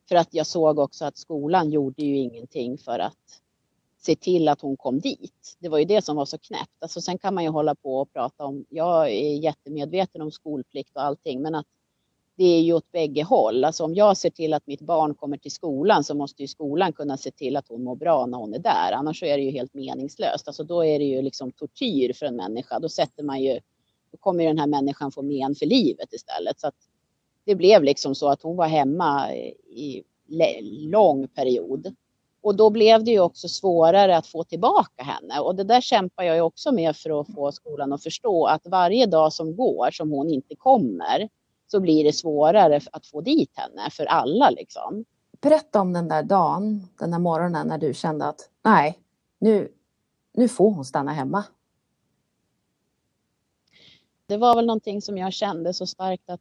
för 0.08 0.16
att 0.16 0.34
jag 0.34 0.46
såg 0.46 0.78
också 0.78 1.04
att 1.04 1.18
skolan 1.18 1.70
gjorde 1.70 2.02
ju 2.02 2.16
ingenting 2.16 2.78
för 2.78 2.98
att 2.98 3.42
se 3.99 4.17
till 4.17 4.49
att 4.49 4.61
hon 4.61 4.76
kom 4.76 5.00
dit. 5.00 5.57
Det 5.59 5.69
var 5.69 5.78
ju 5.78 5.85
det 5.85 6.05
som 6.05 6.17
var 6.17 6.25
så 6.25 6.38
knäppt. 6.38 6.76
Alltså 6.83 7.00
sen 7.00 7.19
kan 7.19 7.35
man 7.35 7.45
ju 7.45 7.50
hålla 7.50 7.75
på 7.75 8.00
och 8.00 8.12
prata 8.12 8.45
om, 8.45 8.64
jag 8.69 9.11
är 9.11 9.37
jättemedveten 9.37 10.23
om 10.23 10.31
skolplikt 10.31 10.97
och 10.97 11.02
allting, 11.02 11.43
men 11.43 11.55
att 11.55 11.67
det 12.37 12.45
är 12.45 12.61
ju 12.61 12.73
åt 12.73 12.93
bägge 12.93 13.23
håll. 13.23 13.64
Alltså 13.64 13.85
om 13.85 13.95
jag 13.95 14.17
ser 14.17 14.31
till 14.31 14.55
att 14.55 14.67
mitt 14.67 14.81
barn 14.81 15.14
kommer 15.14 15.37
till 15.37 15.50
skolan 15.50 16.05
så 16.05 16.14
måste 16.14 16.43
ju 16.43 16.49
skolan 16.49 16.93
kunna 16.93 17.17
se 17.17 17.31
till 17.31 17.57
att 17.57 17.69
hon 17.69 17.85
mår 17.85 17.97
bra 17.97 18.26
när 18.26 18.38
hon 18.38 18.55
är 18.55 18.59
där. 18.59 18.93
Annars 18.93 19.21
så 19.21 19.26
är 19.26 19.37
det 19.37 19.43
ju 19.43 19.50
helt 19.50 19.75
meningslöst. 19.75 20.49
Alltså 20.49 20.64
då 20.64 20.85
är 20.85 20.99
det 20.99 21.05
ju 21.05 21.23
liksom 21.23 21.52
tortyr 21.52 22.12
för 22.12 22.26
en 22.26 22.37
människa. 22.37 22.78
Då 22.78 22.88
sätter 22.88 23.23
man 23.23 23.43
ju, 23.43 23.61
då 24.11 24.17
kommer 24.19 24.45
ju 24.45 24.49
den 24.49 24.59
här 24.59 24.67
människan 24.67 25.12
få 25.12 25.23
men 25.23 25.55
för 25.55 25.67
livet 25.67 26.12
istället. 26.12 26.61
Så 26.61 26.67
att 26.67 26.75
det 27.45 27.55
blev 27.55 27.83
liksom 27.83 28.14
så 28.14 28.28
att 28.28 28.43
hon 28.43 28.57
var 28.57 28.67
hemma 28.67 29.35
i 29.35 30.05
lång 30.90 31.28
period. 31.28 31.95
Och 32.40 32.57
då 32.57 32.71
blev 32.71 33.04
det 33.04 33.11
ju 33.11 33.21
också 33.21 33.49
svårare 33.49 34.16
att 34.16 34.26
få 34.26 34.45
tillbaka 34.45 35.02
henne. 35.02 35.40
Och 35.40 35.57
det 35.57 35.64
där 35.64 35.80
kämpar 35.80 36.23
jag 36.23 36.37
ju 36.37 36.42
också 36.42 36.73
med 36.73 36.97
för 36.97 37.21
att 37.21 37.35
få 37.35 37.52
skolan 37.52 37.92
att 37.92 38.02
förstå 38.02 38.47
att 38.47 38.66
varje 38.66 39.07
dag 39.07 39.33
som 39.33 39.57
går 39.57 39.90
som 39.90 40.11
hon 40.11 40.30
inte 40.30 40.54
kommer 40.57 41.28
så 41.66 41.80
blir 41.80 42.04
det 42.04 42.12
svårare 42.12 42.80
att 42.92 43.07
få 43.07 43.21
dit 43.21 43.50
henne 43.54 43.90
för 43.90 44.07
alla 44.07 44.50
liksom. 44.50 45.04
Berätta 45.40 45.80
om 45.80 45.92
den 45.92 46.09
där 46.09 46.23
dagen, 46.23 46.88
den 46.99 47.11
där 47.11 47.18
morgonen 47.18 47.68
när 47.68 47.78
du 47.78 47.95
kände 47.95 48.25
att 48.25 48.50
nej, 48.64 48.99
nu, 49.38 49.73
nu 50.35 50.49
får 50.49 50.71
hon 50.71 50.85
stanna 50.85 51.12
hemma. 51.12 51.45
Det 54.26 54.37
var 54.37 54.54
väl 54.54 54.66
någonting 54.66 55.02
som 55.02 55.18
jag 55.18 55.33
kände 55.33 55.75
så 55.75 55.87
starkt 55.87 56.30
att 56.30 56.40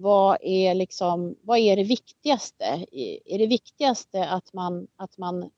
vad 0.00 0.38
är 0.40 0.74
liksom, 0.74 1.36
vad 1.42 1.58
är 1.58 1.76
det 1.76 1.84
viktigaste? 1.84 2.86
Är 3.24 3.38
det 3.38 3.46
viktigaste 3.46 4.28
att 4.28 4.52
man, 4.52 4.86
att 4.96 5.18
man, 5.18 5.50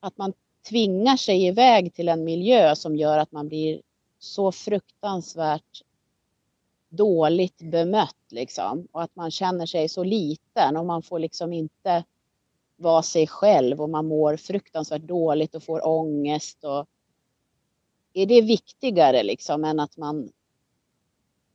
att 0.00 0.18
man 0.18 0.32
tvingar 0.68 1.16
sig 1.16 1.46
iväg 1.46 1.94
till 1.94 2.08
en 2.08 2.24
miljö 2.24 2.76
som 2.76 2.96
gör 2.96 3.18
att 3.18 3.32
man 3.32 3.48
blir 3.48 3.82
så 4.18 4.52
fruktansvärt 4.52 5.82
dåligt 6.88 7.58
bemött 7.58 8.16
liksom 8.30 8.88
och 8.92 9.02
att 9.02 9.16
man 9.16 9.30
känner 9.30 9.66
sig 9.66 9.88
så 9.88 10.04
liten 10.04 10.76
och 10.76 10.86
man 10.86 11.02
får 11.02 11.18
liksom 11.18 11.52
inte 11.52 12.04
vara 12.76 13.02
sig 13.02 13.26
själv 13.26 13.80
och 13.80 13.90
man 13.90 14.06
mår 14.06 14.36
fruktansvärt 14.36 15.02
dåligt 15.02 15.54
och 15.54 15.62
får 15.62 15.86
ångest 15.86 16.64
och 16.64 16.86
är 18.12 18.26
det 18.26 18.40
viktigare 18.40 19.22
liksom 19.22 19.64
än 19.64 19.80
att 19.80 19.96
man 19.96 20.32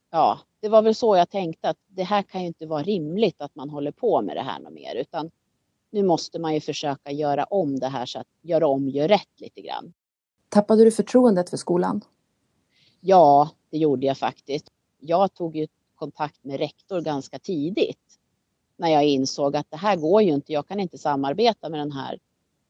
ja, 0.09 0.39
det 0.63 0.69
var 0.69 0.81
väl 0.81 0.95
så 0.95 1.15
jag 1.15 1.29
tänkte 1.29 1.69
att 1.69 1.77
det 1.87 2.03
här 2.03 2.21
kan 2.21 2.41
ju 2.41 2.47
inte 2.47 2.65
vara 2.65 2.83
rimligt 2.83 3.41
att 3.41 3.55
man 3.55 3.69
håller 3.69 3.91
på 3.91 4.21
med 4.21 4.35
det 4.35 4.41
här 4.41 4.59
något 4.59 4.73
mer 4.73 4.95
utan 4.95 5.31
nu 5.91 6.03
måste 6.03 6.39
man 6.39 6.53
ju 6.53 6.61
försöka 6.61 7.11
göra 7.11 7.43
om 7.43 7.79
det 7.79 7.87
här 7.87 8.05
så 8.05 8.19
att 8.19 8.27
göra 8.41 8.67
om, 8.67 8.89
gör 8.89 9.07
rätt 9.07 9.39
lite 9.39 9.61
grann. 9.61 9.93
Tappade 10.49 10.83
du 10.83 10.91
förtroendet 10.91 11.49
för 11.49 11.57
skolan? 11.57 12.01
Ja, 12.99 13.49
det 13.69 13.77
gjorde 13.77 14.05
jag 14.05 14.17
faktiskt 14.17 14.69
jag 15.03 15.33
tog 15.33 15.55
ju 15.55 15.67
kontakt 15.95 16.43
med 16.43 16.59
rektor 16.59 17.01
ganska 17.01 17.39
tidigt 17.39 18.19
när 18.77 18.89
jag 18.89 19.05
insåg 19.05 19.55
att 19.55 19.71
det 19.71 19.77
här 19.77 19.95
går 19.95 20.21
ju 20.21 20.33
inte. 20.33 20.53
Jag 20.53 20.67
kan 20.67 20.79
inte 20.79 20.97
samarbeta 20.97 21.69
med 21.69 21.79
den 21.79 21.91
här 21.91 22.19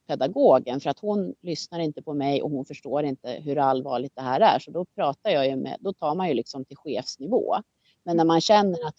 pedagogen 0.07 0.79
för 0.79 0.89
att 0.89 0.99
hon 0.99 1.35
lyssnar 1.41 1.79
inte 1.79 2.01
på 2.01 2.13
mig 2.13 2.41
och 2.41 2.51
hon 2.51 2.65
förstår 2.65 3.03
inte 3.03 3.29
hur 3.29 3.57
allvarligt 3.57 4.15
det 4.15 4.21
här 4.21 4.39
är. 4.39 4.59
Så 4.59 4.71
då 4.71 4.85
pratar 4.85 5.29
jag 5.29 5.47
ju 5.47 5.55
med, 5.55 5.77
då 5.79 5.93
tar 5.93 6.15
man 6.15 6.27
ju 6.27 6.33
liksom 6.33 6.65
till 6.65 6.77
chefsnivå. 6.77 7.55
Men 8.03 8.17
när 8.17 8.25
man 8.25 8.41
känner 8.41 8.87
att, 8.87 8.95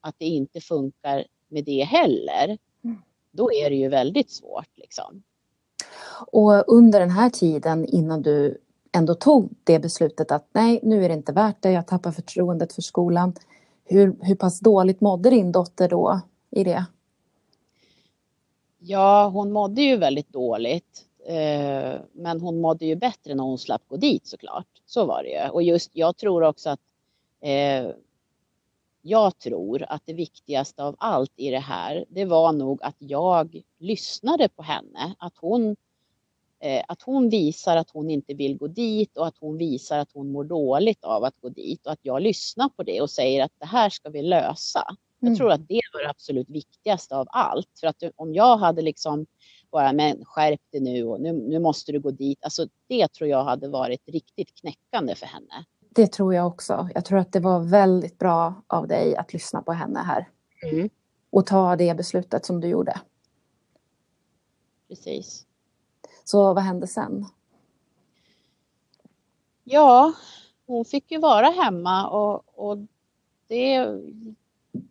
att 0.00 0.14
det 0.18 0.26
inte 0.26 0.60
funkar 0.60 1.24
med 1.48 1.64
det 1.64 1.84
heller, 1.84 2.58
mm. 2.84 3.02
då 3.30 3.52
är 3.52 3.70
det 3.70 3.76
ju 3.76 3.88
väldigt 3.88 4.30
svårt 4.30 4.68
liksom. 4.76 5.22
Och 6.32 6.72
under 6.72 7.00
den 7.00 7.10
här 7.10 7.30
tiden 7.30 7.86
innan 7.86 8.22
du 8.22 8.58
ändå 8.92 9.14
tog 9.14 9.50
det 9.64 9.78
beslutet 9.78 10.30
att 10.30 10.48
nej, 10.52 10.80
nu 10.82 11.04
är 11.04 11.08
det 11.08 11.14
inte 11.14 11.32
värt 11.32 11.62
det, 11.62 11.70
jag 11.70 11.86
tappar 11.86 12.12
förtroendet 12.12 12.72
för 12.72 12.82
skolan. 12.82 13.34
Hur, 13.84 14.16
hur 14.20 14.34
pass 14.34 14.60
dåligt 14.60 15.00
mådde 15.00 15.30
din 15.30 15.52
dotter 15.52 15.88
då 15.88 16.20
i 16.50 16.64
det? 16.64 16.84
Ja, 18.78 19.28
hon 19.28 19.52
mådde 19.52 19.82
ju 19.82 19.96
väldigt 19.96 20.28
dåligt. 20.28 21.04
Eh, 21.26 22.00
men 22.12 22.40
hon 22.40 22.60
mådde 22.60 22.86
ju 22.86 22.96
bättre 22.96 23.34
när 23.34 23.44
hon 23.44 23.58
slapp 23.58 23.82
gå 23.88 23.96
dit 23.96 24.26
såklart. 24.26 24.66
Så 24.86 25.06
var 25.06 25.22
det 25.22 25.28
ju. 25.28 25.48
Och 25.48 25.62
just 25.62 25.90
jag 25.92 26.16
tror 26.16 26.42
också 26.42 26.70
att 26.70 26.80
eh, 27.40 27.90
jag 29.08 29.38
tror 29.38 29.84
att 29.88 30.02
det 30.04 30.12
viktigaste 30.12 30.82
av 30.84 30.96
allt 30.98 31.32
i 31.36 31.50
det 31.50 31.58
här, 31.58 32.04
det 32.08 32.24
var 32.24 32.52
nog 32.52 32.82
att 32.82 32.96
jag 32.98 33.62
lyssnade 33.78 34.48
på 34.48 34.62
henne. 34.62 35.14
Att 35.18 35.34
hon 35.36 35.76
Eh, 36.60 36.84
att 36.88 37.02
hon 37.02 37.28
visar 37.28 37.76
att 37.76 37.90
hon 37.90 38.10
inte 38.10 38.34
vill 38.34 38.56
gå 38.56 38.66
dit 38.66 39.16
och 39.16 39.26
att 39.26 39.38
hon 39.40 39.58
visar 39.58 39.98
att 39.98 40.12
hon 40.12 40.32
mår 40.32 40.44
dåligt 40.44 41.04
av 41.04 41.24
att 41.24 41.40
gå 41.40 41.48
dit 41.48 41.86
och 41.86 41.92
att 41.92 41.98
jag 42.02 42.22
lyssnar 42.22 42.68
på 42.68 42.82
det 42.82 43.00
och 43.00 43.10
säger 43.10 43.44
att 43.44 43.52
det 43.58 43.66
här 43.66 43.90
ska 43.90 44.10
vi 44.10 44.22
lösa. 44.22 44.84
Mm. 45.22 45.32
Jag 45.32 45.36
tror 45.38 45.52
att 45.52 45.68
det 45.68 45.80
var 45.92 46.02
det 46.02 46.10
absolut 46.10 46.50
viktigaste 46.50 47.16
av 47.16 47.26
allt. 47.30 47.68
För 47.80 47.86
att 47.86 48.02
om 48.16 48.34
jag 48.34 48.56
hade 48.56 48.82
liksom 48.82 49.26
bara, 49.70 49.92
men 49.92 50.24
skärp 50.24 50.60
dig 50.72 50.80
nu 50.80 51.04
och 51.04 51.20
nu, 51.20 51.32
nu 51.32 51.58
måste 51.58 51.92
du 51.92 52.00
gå 52.00 52.10
dit. 52.10 52.44
Alltså 52.44 52.66
det 52.88 53.12
tror 53.12 53.30
jag 53.30 53.44
hade 53.44 53.68
varit 53.68 54.08
riktigt 54.08 54.54
knäckande 54.60 55.14
för 55.14 55.26
henne. 55.26 55.64
Det 55.90 56.12
tror 56.12 56.34
jag 56.34 56.46
också. 56.46 56.88
Jag 56.94 57.04
tror 57.04 57.18
att 57.18 57.32
det 57.32 57.40
var 57.40 57.60
väldigt 57.60 58.18
bra 58.18 58.62
av 58.66 58.88
dig 58.88 59.16
att 59.16 59.32
lyssna 59.32 59.62
på 59.62 59.72
henne 59.72 59.98
här. 59.98 60.28
Mm. 60.62 60.88
Och 61.30 61.46
ta 61.46 61.76
det 61.76 61.96
beslutet 61.96 62.46
som 62.46 62.60
du 62.60 62.68
gjorde. 62.68 63.00
Precis. 64.88 65.46
Så 66.24 66.54
vad 66.54 66.64
hände 66.64 66.86
sen? 66.86 67.26
Ja, 69.64 70.12
hon 70.66 70.84
fick 70.84 71.10
ju 71.10 71.18
vara 71.18 71.46
hemma 71.46 72.08
och, 72.08 72.42
och 72.54 72.78
det, 73.46 73.86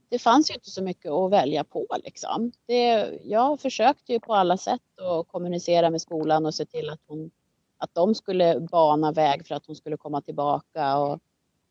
det 0.10 0.20
fanns 0.20 0.50
ju 0.50 0.54
inte 0.54 0.70
så 0.70 0.84
mycket 0.84 1.12
att 1.12 1.32
välja 1.32 1.64
på 1.64 1.88
liksom. 2.04 2.52
Det, 2.66 3.10
jag 3.24 3.60
försökte 3.60 4.14
ju 4.14 4.20
på 4.20 4.36
alla 4.36 4.58
sätt 4.58 4.82
att 5.02 5.28
kommunicera 5.28 5.90
med 5.90 6.02
skolan 6.02 6.46
och 6.46 6.56
se 6.56 6.66
till 6.66 6.90
att, 6.90 7.02
hon, 7.08 7.32
att 7.78 7.90
de 7.94 8.16
skulle 8.16 8.60
bana 8.60 9.12
väg 9.12 9.48
för 9.48 9.56
att 9.56 9.66
hon 9.66 9.76
skulle 9.76 9.98
komma 9.98 10.22
tillbaka. 10.22 10.98
Och, 10.98 11.20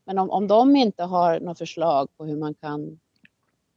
men 0.04 0.18
om, 0.18 0.30
om 0.30 0.46
de 0.48 0.76
inte 0.76 1.02
har 1.02 1.40
något 1.40 1.58
förslag 1.58 2.08
på 2.16 2.24
hur 2.24 2.36
man 2.36 2.54
kan, 2.54 3.00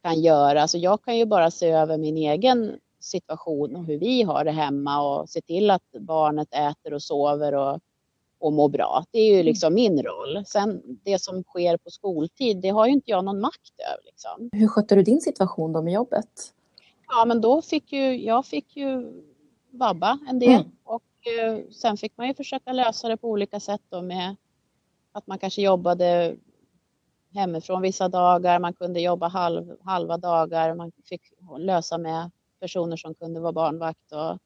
kan 0.02 0.20
göra, 0.20 0.62
alltså 0.62 0.78
jag 0.78 1.02
kan 1.02 1.16
ju 1.16 1.26
bara 1.26 1.50
se 1.50 1.70
över 1.70 1.98
min 1.98 2.16
egen 2.16 2.78
situation 3.00 3.76
och 3.76 3.84
hur 3.84 3.98
vi 3.98 4.22
har 4.22 4.44
det 4.44 4.50
hemma 4.50 5.02
och 5.02 5.28
se 5.28 5.40
till 5.40 5.70
att 5.70 5.82
barnet 6.00 6.48
äter 6.54 6.94
och 6.94 7.02
sover 7.02 7.54
och, 7.54 7.80
och 8.38 8.52
mår 8.52 8.68
bra. 8.68 9.04
Det 9.10 9.18
är 9.18 9.26
ju 9.26 9.34
mm. 9.34 9.46
liksom 9.46 9.74
min 9.74 10.02
roll. 10.02 10.44
Sen 10.46 10.82
det 11.04 11.22
som 11.22 11.42
sker 11.42 11.76
på 11.76 11.90
skoltid, 11.90 12.60
det 12.60 12.68
har 12.68 12.86
ju 12.86 12.92
inte 12.92 13.10
jag 13.10 13.24
någon 13.24 13.40
makt 13.40 13.72
över. 13.92 14.04
Liksom. 14.04 14.50
Hur 14.52 14.68
skötte 14.68 14.94
du 14.94 15.02
din 15.02 15.20
situation 15.20 15.72
då 15.72 15.82
med 15.82 15.92
jobbet? 15.92 16.54
Ja, 17.08 17.24
men 17.24 17.40
då 17.40 17.62
fick 17.62 17.92
ju 17.92 18.24
jag 18.24 18.46
fick 18.46 18.76
ju 18.76 19.12
vabba 19.70 20.18
en 20.28 20.38
del 20.38 20.60
mm. 20.60 20.72
och 20.84 21.02
eh, 21.26 21.70
sen 21.70 21.96
fick 21.96 22.16
man 22.16 22.28
ju 22.28 22.34
försöka 22.34 22.72
lösa 22.72 23.08
det 23.08 23.16
på 23.16 23.28
olika 23.28 23.60
sätt 23.60 23.82
då 23.88 24.02
med 24.02 24.36
att 25.12 25.26
man 25.26 25.38
kanske 25.38 25.62
jobbade 25.62 26.36
hemifrån 27.34 27.82
vissa 27.82 28.08
dagar, 28.08 28.58
man 28.58 28.72
kunde 28.72 29.00
jobba 29.00 29.28
halv, 29.28 29.76
halva 29.84 30.16
dagar, 30.16 30.74
man 30.74 30.92
fick 31.04 31.22
lösa 31.58 31.98
med 31.98 32.30
personer 32.60 32.96
som 32.96 33.14
kunde 33.14 33.40
vara 33.40 33.52
barnvakt 33.52 34.12
och, 34.12 34.38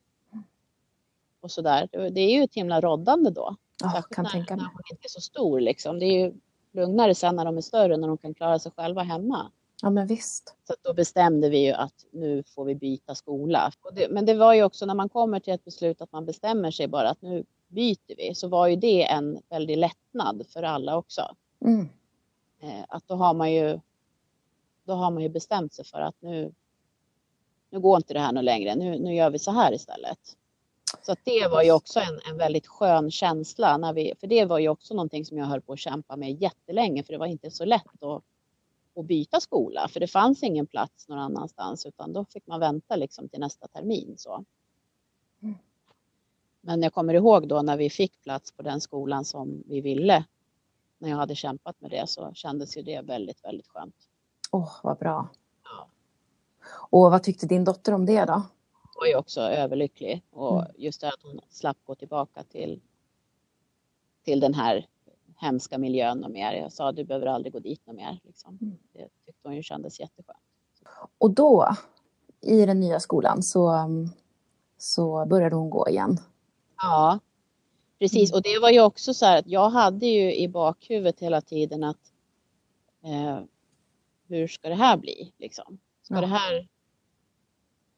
och 1.41 1.51
sådär. 1.51 1.89
Det 1.93 2.21
är 2.21 2.31
ju 2.37 2.43
ett 2.43 2.55
himla 2.55 2.81
roddande 2.81 3.31
då. 3.31 3.57
Ja, 3.83 3.91
Särskilt 3.91 4.15
kan 4.15 4.25
när, 4.25 4.31
tänka 4.31 4.57
mig. 4.57 4.65
när 4.65 4.73
hon 4.73 4.83
inte 4.91 5.07
är 5.07 5.09
så 5.09 5.21
stor 5.21 5.61
liksom. 5.61 5.99
Det 5.99 6.07
är 6.07 6.25
ju 6.25 6.35
lugnare 6.73 7.15
sen 7.15 7.37
när 7.37 7.45
de 7.45 7.57
är 7.57 7.61
större, 7.61 7.97
när 7.97 8.09
de 8.09 8.19
kan 8.19 8.35
klara 8.35 8.59
sig 8.59 8.73
själva 8.77 9.03
hemma. 9.03 9.51
Ja 9.85 9.91
men 9.91 10.07
visst. 10.07 10.55
Så 10.67 10.75
då 10.83 10.95
bestämde 10.95 11.49
vi 11.49 11.67
ju 11.67 11.73
att 11.73 12.07
nu 12.13 12.43
får 12.43 12.65
vi 12.65 12.75
byta 12.75 13.15
skola. 13.15 13.73
Det, 13.93 14.09
men 14.11 14.27
det 14.27 14.35
var 14.35 14.55
ju 14.55 14.63
också 14.63 14.87
när 14.87 14.95
man 14.95 15.09
kommer 15.09 15.41
till 15.41 15.53
ett 15.53 15.65
beslut 15.65 16.01
att 16.01 16.13
man 16.13 16.27
bestämmer 16.27 16.71
sig 16.71 16.89
bara 16.89 17.11
att 17.11 17.23
nu 17.23 17.45
byter 17.69 18.17
vi, 18.17 18.35
så 18.35 18.49
var 18.49 18.67
ju 18.67 18.77
det 18.77 19.11
en 19.11 19.39
väldig 19.49 19.77
lättnad 19.77 20.47
för 20.49 20.63
alla 20.63 20.97
också. 20.97 21.37
Mm. 21.65 21.89
Eh, 22.63 22.85
att 22.89 23.09
då 23.09 23.15
har 23.15 23.35
man 23.35 23.53
ju 23.53 23.81
då 24.85 24.93
har 24.93 25.11
man 25.11 25.23
ju 25.23 25.29
bestämt 25.29 25.73
sig 25.73 25.85
för 25.85 26.01
att 26.01 26.17
nu, 26.21 26.53
nu 27.71 27.81
går 27.81 27.97
inte 27.97 28.15
det 28.15 28.21
här 28.21 28.33
något 28.33 28.45
längre, 28.45 28.75
nu, 28.75 28.99
nu 28.99 29.15
gör 29.15 29.31
vi 29.31 29.39
så 29.39 29.51
här 29.51 29.73
istället. 29.73 30.19
Så 31.03 31.15
det 31.25 31.49
var 31.51 31.63
ju 31.63 31.73
också 31.73 32.01
en, 32.01 32.21
en 32.31 32.39
väldigt 32.39 32.67
skön 32.67 33.11
känsla, 33.11 33.77
när 33.77 33.93
vi, 33.93 34.15
för 34.21 34.27
det 34.27 34.45
var 34.45 34.59
ju 34.59 34.69
också 34.69 34.95
någonting 34.95 35.25
som 35.25 35.39
jag 35.39 35.47
höll 35.47 35.61
på 35.61 35.73
att 35.73 35.79
kämpa 35.79 36.17
med 36.17 36.43
jättelänge, 36.43 37.03
för 37.03 37.13
det 37.13 37.19
var 37.19 37.27
inte 37.27 37.51
så 37.51 37.65
lätt 37.65 38.03
att, 38.03 38.23
att 38.97 39.07
byta 39.07 39.41
skola, 39.41 39.89
för 39.89 40.01
det 40.01 40.07
fanns 40.07 40.43
ingen 40.43 40.67
plats 40.67 41.09
någon 41.09 41.19
annanstans, 41.19 41.87
utan 41.87 42.13
då 42.13 42.25
fick 42.25 42.47
man 42.47 42.61
vänta 42.61 42.97
liksom 42.97 43.29
till 43.29 43.41
nästa 43.41 43.69
termin. 43.69 44.15
Så. 44.19 44.45
Men 46.61 46.83
jag 46.83 46.93
kommer 46.93 47.15
ihåg 47.15 47.49
då 47.49 47.63
när 47.63 47.77
vi 47.77 47.91
fick 47.91 48.23
plats 48.23 48.53
på 48.53 48.63
den 48.63 48.81
skolan 48.81 49.25
som 49.25 49.63
vi 49.67 49.81
ville, 49.81 50.25
när 50.99 51.11
jag 51.11 51.17
hade 51.17 51.35
kämpat 51.35 51.81
med 51.81 51.91
det, 51.91 52.07
så 52.07 52.33
kändes 52.35 52.77
ju 52.77 52.83
det 52.83 53.01
väldigt, 53.01 53.45
väldigt 53.45 53.69
skönt. 53.69 53.97
Åh, 54.51 54.63
oh, 54.63 54.73
vad 54.83 54.99
bra. 54.99 55.29
Och 56.91 57.01
vad 57.11 57.23
tyckte 57.23 57.47
din 57.47 57.65
dotter 57.65 57.93
om 57.93 58.07
det 58.07 58.25
då? 58.25 58.43
var 59.05 59.07
ju 59.07 59.17
också 59.17 59.41
överlycklig 59.41 60.23
och 60.31 60.61
Mm. 60.61 60.73
just 60.77 61.01
det 61.01 61.09
att 61.09 61.23
hon 61.23 61.41
slapp 61.49 61.77
gå 61.85 61.95
tillbaka 61.95 62.43
till, 62.43 62.81
till 64.25 64.41
den 64.41 64.55
här 64.55 64.87
hemska 65.37 65.79
miljön 65.79 66.25
och 66.25 66.31
mer. 66.31 66.53
Jag 66.53 66.73
sa 66.73 66.93
du 66.93 67.05
behöver 67.05 67.27
aldrig 67.27 67.53
gå 67.53 67.59
dit 67.59 67.87
något 67.87 67.97
mer. 67.97 68.19
Liksom. 68.25 68.59
Mm. 68.63 68.79
Det 68.93 69.09
tyckte 69.27 69.49
hon 69.49 69.57
ju 69.57 69.63
kändes 69.63 70.01
jätteskönt. 70.01 70.39
Och 71.19 71.31
då, 71.31 71.69
i 72.41 72.67
den 72.67 72.81
nya 72.81 73.01
skolan, 73.01 73.43
så, 73.43 73.73
um, 73.73 74.11
så 74.79 75.27
började 75.27 75.57
hon 75.57 75.71
gå 75.71 75.89
igen. 75.89 76.19
Ja, 76.77 77.19
precis. 77.99 78.31
Mm. 78.31 78.37
Och 78.39 78.43
det 78.43 78.59
var 78.63 78.71
ju 78.71 78.81
också 78.81 79.15
så 79.15 79.27
här 79.27 79.39
att 79.39 79.47
jag 79.47 79.71
hade 79.71 80.07
ju 80.07 80.35
i 80.35 80.49
bakhuvudet 80.49 81.21
hela 81.21 81.41
tiden 81.41 81.85
att 81.85 82.13
eh, 83.05 83.39
hur 84.29 84.49
ska 84.49 84.69
det 84.69 84.75
här 84.75 84.97
bli 84.97 85.33
liksom? 85.39 85.79
Ska 86.03 86.15
Ja. 86.15 86.21
det 86.21 86.27
här, 86.27 86.69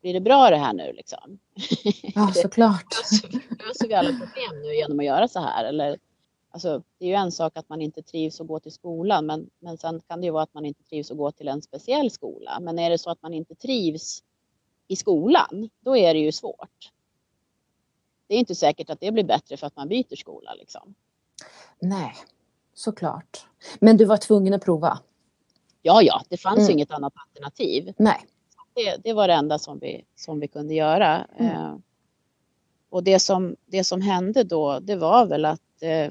blir 0.01 0.13
det 0.15 0.21
bra 0.21 0.51
det 0.51 0.57
här 0.57 0.73
nu 0.73 0.93
liksom? 0.93 1.39
Ja, 2.15 2.29
såklart. 2.35 2.95
Löser 3.67 3.89
vi 3.89 3.95
alla 3.95 4.09
problem 4.09 4.63
nu 4.63 4.75
genom 4.75 4.99
att 4.99 5.05
göra 5.05 5.29
så 5.29 5.41
här? 5.41 5.65
Eller, 5.65 5.99
alltså, 6.57 6.83
det 6.99 7.05
är 7.05 7.09
ju 7.09 7.15
en 7.15 7.33
sak 7.33 7.57
att 7.57 7.69
man 7.69 7.83
inte 7.83 8.03
trivs 8.03 8.41
att 8.41 8.47
gå 8.47 8.61
till 8.61 8.73
skolan, 8.73 9.27
men, 9.27 9.51
men 9.59 9.79
sen 9.79 10.01
kan 10.09 10.21
det 10.21 10.25
ju 10.25 10.31
vara 10.31 10.43
att 10.43 10.55
man 10.55 10.67
inte 10.67 10.83
trivs 10.83 11.11
att 11.11 11.17
gå 11.17 11.31
till 11.33 11.49
en 11.49 11.63
speciell 11.63 12.11
skola. 12.11 12.61
Men 12.61 12.79
är 12.79 12.91
det 12.91 12.99
så 12.99 13.11
att 13.11 13.23
man 13.23 13.35
inte 13.35 13.55
trivs 13.55 14.23
i 14.89 14.97
skolan, 14.97 15.69
då 15.81 15.97
är 15.97 16.15
det 16.15 16.21
ju 16.21 16.33
svårt. 16.33 16.93
Det 18.27 18.35
är 18.35 18.39
inte 18.39 18.55
säkert 18.55 18.91
att 18.91 19.01
det 19.01 19.13
blir 19.13 19.25
bättre 19.25 19.57
för 19.57 19.67
att 19.67 19.77
man 19.77 19.89
byter 19.89 20.17
skola 20.17 20.55
liksom. 20.55 20.95
Nej, 21.79 22.15
såklart. 22.75 23.47
Men 23.81 23.97
du 23.97 24.05
var 24.05 24.17
tvungen 24.17 24.55
att 24.55 24.65
prova? 24.65 24.99
Ja, 25.83 26.03
ja, 26.03 26.23
det 26.29 26.37
fanns 26.37 26.59
Mm. 26.59 26.67
ju 26.67 26.73
inget 26.73 26.91
annat 26.91 27.13
alternativ. 27.17 27.93
Nej. 27.99 28.27
Det, 28.75 28.97
det 29.05 29.13
var 29.13 29.29
det 29.29 29.35
enda 29.35 29.59
som 29.59 29.79
vi, 29.79 30.05
som 30.15 30.41
vi 30.41 30.49
kunde 30.49 30.75
göra. 30.75 31.25
Mm. 31.25 31.51
Eh, 31.57 31.77
och 32.91 33.03
det 33.05 33.19
som, 33.19 33.57
det 33.67 33.85
som 33.85 34.01
hände 34.01 34.45
då, 34.45 34.79
det 34.81 34.97
var 34.97 35.27
väl 35.27 35.45
att 35.45 35.83
eh, 35.83 36.11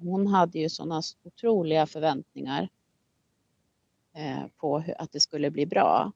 hon 0.00 0.26
hade 0.26 0.58
ju 0.58 0.68
sådana 0.68 1.02
otroliga 1.22 1.86
förväntningar 1.86 2.68
eh, 4.12 4.46
på 4.56 4.84
att 4.98 5.12
det 5.12 5.20
skulle 5.20 5.50
bli 5.50 5.66
bra 5.66 6.12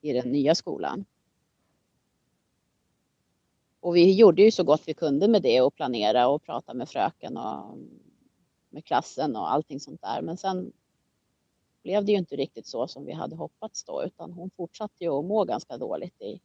i 0.00 0.12
den 0.12 0.32
nya 0.32 0.54
skolan. 0.54 1.04
Och 3.80 3.96
vi 3.96 4.12
gjorde 4.14 4.42
ju 4.42 4.50
så 4.50 4.64
gott 4.64 4.82
vi 4.86 4.94
kunde 4.94 5.28
med 5.28 5.42
det 5.42 5.60
och 5.60 5.74
planera 5.74 6.28
och 6.28 6.42
prata 6.42 6.74
med 6.74 6.88
fröken 6.88 7.36
och 7.36 7.72
mm, 7.72 8.00
med 8.70 8.84
klassen 8.84 9.36
och 9.36 9.52
allting 9.52 9.80
sånt 9.80 10.00
där. 10.00 10.22
Men 10.22 10.36
sen 10.36 10.72
blev 11.82 12.04
det 12.04 12.12
ju 12.12 12.18
inte 12.18 12.36
riktigt 12.36 12.66
så 12.66 12.88
som 12.88 13.04
vi 13.04 13.12
hade 13.12 13.36
hoppats 13.36 13.84
då, 13.84 14.04
utan 14.04 14.32
hon 14.32 14.50
fortsatte 14.50 15.04
ju 15.04 15.18
att 15.18 15.24
må 15.24 15.44
ganska 15.44 15.78
dåligt 15.78 16.22
i, 16.22 16.40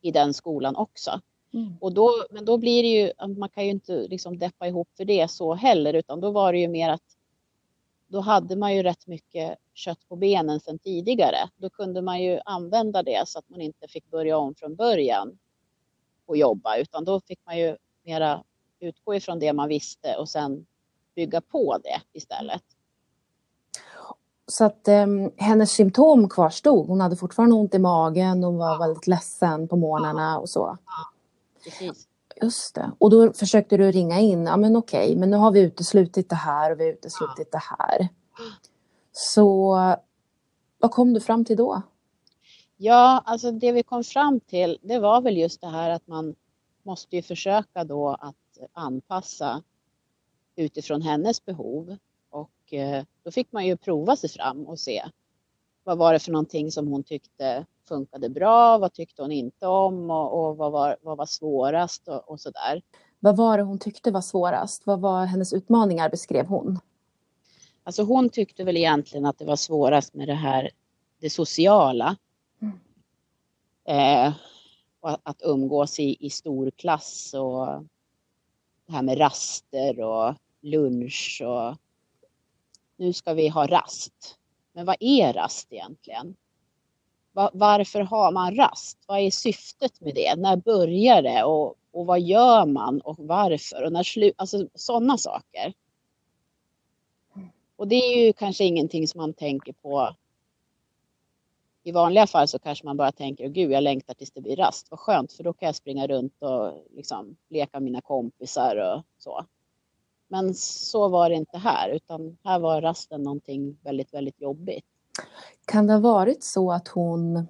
i 0.00 0.10
den 0.10 0.34
skolan 0.34 0.76
också. 0.76 1.20
Mm. 1.54 1.76
Och 1.80 1.92
då, 1.92 2.10
men 2.30 2.44
då 2.44 2.58
blir 2.58 2.82
det 2.82 2.88
ju, 2.88 3.34
man 3.36 3.48
kan 3.48 3.64
ju 3.64 3.70
inte 3.70 3.92
liksom 3.92 4.38
deppa 4.38 4.66
ihop 4.66 4.88
för 4.96 5.04
det 5.04 5.30
så 5.30 5.54
heller, 5.54 5.94
utan 5.94 6.20
då 6.20 6.30
var 6.30 6.52
det 6.52 6.58
ju 6.58 6.68
mer 6.68 6.90
att 6.90 7.16
då 8.06 8.20
hade 8.20 8.56
man 8.56 8.74
ju 8.76 8.82
rätt 8.82 9.06
mycket 9.06 9.58
kött 9.74 10.08
på 10.08 10.16
benen 10.16 10.60
sedan 10.60 10.78
tidigare. 10.78 11.36
Då 11.56 11.70
kunde 11.70 12.02
man 12.02 12.22
ju 12.22 12.40
använda 12.44 13.02
det 13.02 13.28
så 13.28 13.38
att 13.38 13.48
man 13.48 13.60
inte 13.60 13.88
fick 13.88 14.10
börja 14.10 14.38
om 14.38 14.54
från 14.54 14.74
början 14.74 15.38
och 16.26 16.36
jobba, 16.36 16.76
utan 16.76 17.04
då 17.04 17.20
fick 17.20 17.38
man 17.46 17.58
ju 17.58 17.76
mera 18.04 18.44
utgå 18.80 19.14
ifrån 19.14 19.38
det 19.38 19.52
man 19.52 19.68
visste 19.68 20.16
och 20.18 20.28
sen 20.28 20.66
bygga 21.14 21.40
på 21.40 21.78
det 21.82 22.00
istället. 22.12 22.62
Så 24.46 24.64
att 24.64 24.88
um, 24.88 25.30
hennes 25.36 25.72
symptom 25.72 26.28
kvarstod. 26.28 26.86
Hon 26.86 27.00
hade 27.00 27.16
fortfarande 27.16 27.54
ont 27.54 27.74
i 27.74 27.78
magen, 27.78 28.44
hon 28.44 28.56
var 28.56 28.78
väldigt 28.78 29.06
ledsen 29.06 29.68
på 29.68 29.76
morgnarna 29.76 30.38
och 30.38 30.48
så. 30.48 30.78
Precis. 31.64 32.08
Just 32.42 32.74
det. 32.74 32.92
Och 32.98 33.10
då 33.10 33.32
försökte 33.32 33.76
du 33.76 33.92
ringa 33.92 34.20
in, 34.20 34.46
ja 34.46 34.56
men 34.56 34.76
okej, 34.76 35.16
men 35.16 35.30
nu 35.30 35.36
har 35.36 35.50
vi 35.50 35.60
uteslutit 35.60 36.28
det 36.28 36.36
här 36.36 36.72
och 36.72 36.80
vi 36.80 36.84
har 36.84 36.92
uteslutit 36.92 37.52
det 37.52 37.62
här. 37.78 38.08
Så 39.12 39.74
vad 40.78 40.90
kom 40.90 41.14
du 41.14 41.20
fram 41.20 41.44
till 41.44 41.56
då? 41.56 41.82
Ja, 42.76 43.22
alltså 43.24 43.52
det 43.52 43.72
vi 43.72 43.82
kom 43.82 44.04
fram 44.04 44.40
till, 44.40 44.78
det 44.82 44.98
var 44.98 45.20
väl 45.20 45.36
just 45.36 45.60
det 45.60 45.68
här 45.68 45.90
att 45.90 46.06
man 46.06 46.34
måste 46.82 47.16
ju 47.16 47.22
försöka 47.22 47.84
då 47.84 48.08
att 48.08 48.36
anpassa 48.72 49.62
utifrån 50.56 51.02
hennes 51.02 51.44
behov. 51.44 51.96
Och 52.30 52.72
eh, 52.74 53.04
då 53.22 53.30
fick 53.30 53.52
man 53.52 53.66
ju 53.66 53.76
prova 53.76 54.16
sig 54.16 54.30
fram 54.30 54.66
och 54.66 54.78
se 54.78 55.02
vad 55.84 55.98
var 55.98 56.12
det 56.12 56.18
för 56.18 56.32
någonting 56.32 56.70
som 56.70 56.88
hon 56.88 57.02
tyckte 57.02 57.66
funkade 57.92 58.28
bra, 58.28 58.78
vad 58.78 58.92
tyckte 58.92 59.22
hon 59.22 59.32
inte 59.32 59.66
om 59.66 60.10
och, 60.10 60.48
och 60.48 60.56
vad, 60.56 60.72
var, 60.72 60.96
vad 61.02 61.18
var 61.18 61.26
svårast 61.26 62.08
och, 62.08 62.30
och 62.30 62.40
sådär. 62.40 62.82
Vad 63.20 63.36
var 63.36 63.58
det 63.58 63.62
hon 63.62 63.78
tyckte 63.78 64.10
var 64.10 64.20
svårast? 64.20 64.86
Vad 64.86 65.00
var 65.00 65.24
hennes 65.26 65.52
utmaningar 65.52 66.10
beskrev 66.10 66.46
hon? 66.46 66.78
Alltså 67.84 68.02
hon 68.02 68.28
tyckte 68.28 68.64
väl 68.64 68.76
egentligen 68.76 69.26
att 69.26 69.38
det 69.38 69.44
var 69.44 69.56
svårast 69.56 70.14
med 70.14 70.28
det 70.28 70.34
här, 70.34 70.70
det 71.20 71.30
sociala. 71.30 72.16
Mm. 72.60 72.78
Eh, 73.84 74.34
och 75.00 75.18
att 75.22 75.42
umgås 75.44 76.00
i, 76.00 76.26
i 76.26 76.30
stor 76.30 76.70
klass 76.70 77.34
och 77.34 77.66
det 78.86 78.92
här 78.92 79.02
med 79.02 79.20
raster 79.20 80.00
och 80.00 80.34
lunch 80.60 81.42
och 81.44 81.76
nu 82.96 83.12
ska 83.12 83.34
vi 83.34 83.48
ha 83.48 83.66
rast. 83.66 84.38
Men 84.72 84.86
vad 84.86 84.96
är 85.00 85.32
rast 85.32 85.72
egentligen? 85.72 86.36
Varför 87.32 88.00
har 88.00 88.32
man 88.32 88.54
rast? 88.56 88.98
Vad 89.06 89.20
är 89.20 89.30
syftet 89.30 90.00
med 90.00 90.14
det? 90.14 90.36
När 90.36 90.56
börjar 90.56 91.22
det? 91.22 91.44
Och, 91.44 91.74
och 91.90 92.06
vad 92.06 92.20
gör 92.20 92.66
man 92.66 93.00
och 93.00 93.16
varför? 93.18 93.82
Och 93.84 93.92
när 93.92 94.02
slu- 94.02 94.32
alltså 94.36 94.68
sådana 94.74 95.18
saker. 95.18 95.72
Och 97.76 97.88
det 97.88 97.96
är 97.96 98.26
ju 98.26 98.32
kanske 98.32 98.64
ingenting 98.64 99.08
som 99.08 99.20
man 99.20 99.34
tänker 99.34 99.72
på. 99.72 100.14
I 101.82 101.92
vanliga 101.92 102.26
fall 102.26 102.48
så 102.48 102.58
kanske 102.58 102.86
man 102.86 102.96
bara 102.96 103.12
tänker, 103.12 103.48
gud 103.48 103.70
jag 103.72 103.82
längtar 103.82 104.14
tills 104.14 104.30
det 104.30 104.40
blir 104.40 104.56
rast, 104.56 104.90
vad 104.90 105.00
skönt 105.00 105.32
för 105.32 105.44
då 105.44 105.52
kan 105.52 105.66
jag 105.66 105.76
springa 105.76 106.06
runt 106.06 106.42
och 106.42 106.72
liksom 106.90 107.36
leka 107.48 107.80
med 107.80 107.82
mina 107.82 108.00
kompisar 108.00 108.76
och 108.76 109.02
så. 109.18 109.46
Men 110.28 110.54
så 110.54 111.08
var 111.08 111.30
det 111.30 111.36
inte 111.36 111.58
här, 111.58 111.88
utan 111.88 112.38
här 112.44 112.58
var 112.58 112.80
rasten 112.82 113.22
någonting 113.22 113.78
väldigt, 113.82 114.14
väldigt 114.14 114.40
jobbigt. 114.40 114.86
Kan 115.64 115.86
det 115.86 115.92
ha 115.92 116.00
varit 116.00 116.44
så 116.44 116.72
att 116.72 116.88
hon 116.88 117.46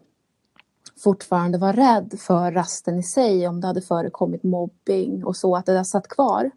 fortfarande 0.99 1.59
var 1.59 1.73
rädd 1.73 2.15
för 2.19 2.53
rasten 2.53 2.99
i 2.99 3.03
sig 3.03 3.49
om 3.49 3.61
det 3.61 3.67
hade 3.67 3.83
förekommit 3.83 4.43
mobbing 4.43 5.25
och 5.25 5.37
så 5.37 5.57
att 5.57 5.67
det 5.67 5.77
har 5.77 5.85
satt 5.85 6.09
kvar? 6.09 6.51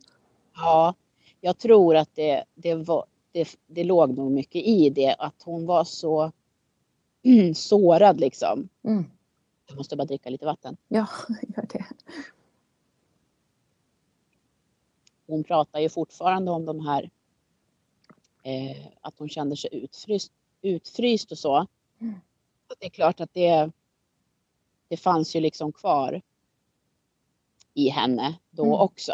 Ja, 0.55 0.93
jag 1.41 1.57
tror 1.57 1.95
att 1.95 2.09
det, 2.13 2.43
det, 2.55 2.75
var, 2.75 3.05
det, 3.31 3.49
det 3.67 3.83
låg 3.83 4.17
nog 4.17 4.31
mycket 4.31 4.63
i 4.63 4.89
det, 4.89 5.15
att 5.19 5.43
hon 5.43 5.65
var 5.65 5.83
så 5.83 6.31
sårad 7.55 8.19
liksom. 8.19 8.69
Mm. 8.83 9.05
Jag 9.67 9.77
måste 9.77 9.95
bara 9.95 10.05
dricka 10.05 10.29
lite 10.29 10.45
vatten. 10.45 10.77
Ja, 10.87 11.07
gör 11.55 11.67
det. 11.73 11.85
hon 15.27 15.43
pratar 15.43 15.79
ju 15.79 15.89
fortfarande 15.89 16.51
om 16.51 16.65
de 16.65 16.87
här 16.87 17.09
eh, 18.43 18.87
att 19.01 19.19
hon 19.19 19.29
kände 19.29 19.57
sig 19.57 19.69
utfryst, 19.73 20.31
utfryst 20.65 21.31
och 21.31 21.37
så. 21.37 21.65
Mm. 22.01 22.13
Så 22.67 22.75
det 22.79 22.85
är 22.85 22.89
klart 22.89 23.21
att 23.21 23.33
det, 23.33 23.71
det 24.87 24.97
fanns 24.97 25.35
ju 25.35 25.39
liksom 25.39 25.71
kvar 25.71 26.21
i 27.73 27.89
henne 27.89 28.35
då 28.51 28.63
Mm. 28.63 28.75
också. 28.75 29.13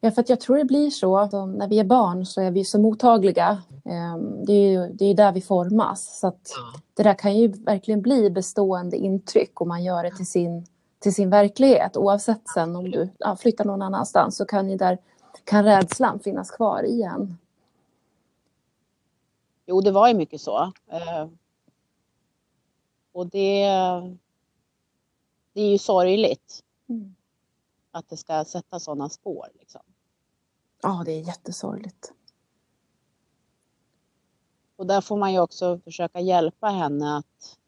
Ja, 0.00 0.10
för 0.10 0.24
jag 0.28 0.40
tror 0.40 0.56
det 0.56 0.64
blir 0.64 0.90
så 0.90 1.26
när 1.46 1.68
vi 1.68 1.78
är 1.78 1.84
barn 1.84 2.26
så 2.26 2.40
är 2.40 2.50
vi 2.50 2.64
så 2.64 2.80
mottagliga. 2.80 3.62
Ehm, 3.84 4.44
Det 4.44 4.52
är 4.52 4.70
ju 4.70 4.92
det 4.92 5.04
är 5.04 5.14
där 5.14 5.32
vi 5.32 5.40
formas. 5.40 6.18
Så 6.20 6.32
det 6.94 7.02
där 7.02 7.14
kan 7.14 7.38
ju 7.38 7.48
verkligen 7.48 8.02
bli 8.02 8.30
bestående 8.30 8.96
intryck 8.96 9.60
om 9.60 9.68
man 9.68 9.84
gör 9.84 10.02
det 10.02 10.16
till 10.16 10.26
sin, 10.26 10.66
till 10.98 11.14
sin 11.14 11.30
verklighet. 11.30 11.96
Oavsett 11.96 12.48
sen 12.48 12.76
om 12.76 12.90
du 12.90 13.08
ja, 13.18 13.36
flyttar 13.36 13.64
någon 13.64 13.82
annanstans 13.82 14.36
så 14.36 14.44
kan, 14.44 14.70
ju 14.70 14.76
där, 14.76 14.98
kan 15.44 15.64
rädslan 15.64 16.20
finnas 16.20 16.50
kvar 16.50 16.82
igen. 16.82 17.38
Jo, 19.66 19.80
det 19.80 19.90
var 19.90 20.08
ju 20.08 20.14
mycket 20.14 20.40
så. 20.40 20.72
Eh, 20.86 21.28
och 23.12 23.26
det, 23.26 23.64
det 25.52 25.60
är 25.60 25.70
ju 25.70 25.78
sorgligt 25.78 26.60
Mm. 26.88 27.14
att 27.90 28.08
det 28.08 28.16
ska 28.16 28.44
sätta 28.44 28.80
sådana 28.80 29.08
spår. 29.08 29.48
Liksom. 29.54 29.80
Ja, 30.82 31.02
det 31.06 31.12
är 31.12 31.20
jättesorgligt. 31.20 32.12
Och 34.76 34.86
där 34.86 35.00
får 35.00 35.16
man 35.16 35.32
ju 35.32 35.38
också 35.40 35.78
försöka 35.78 36.20
hjälpa 36.20 36.68
henne 36.68 37.16
att 37.16 37.58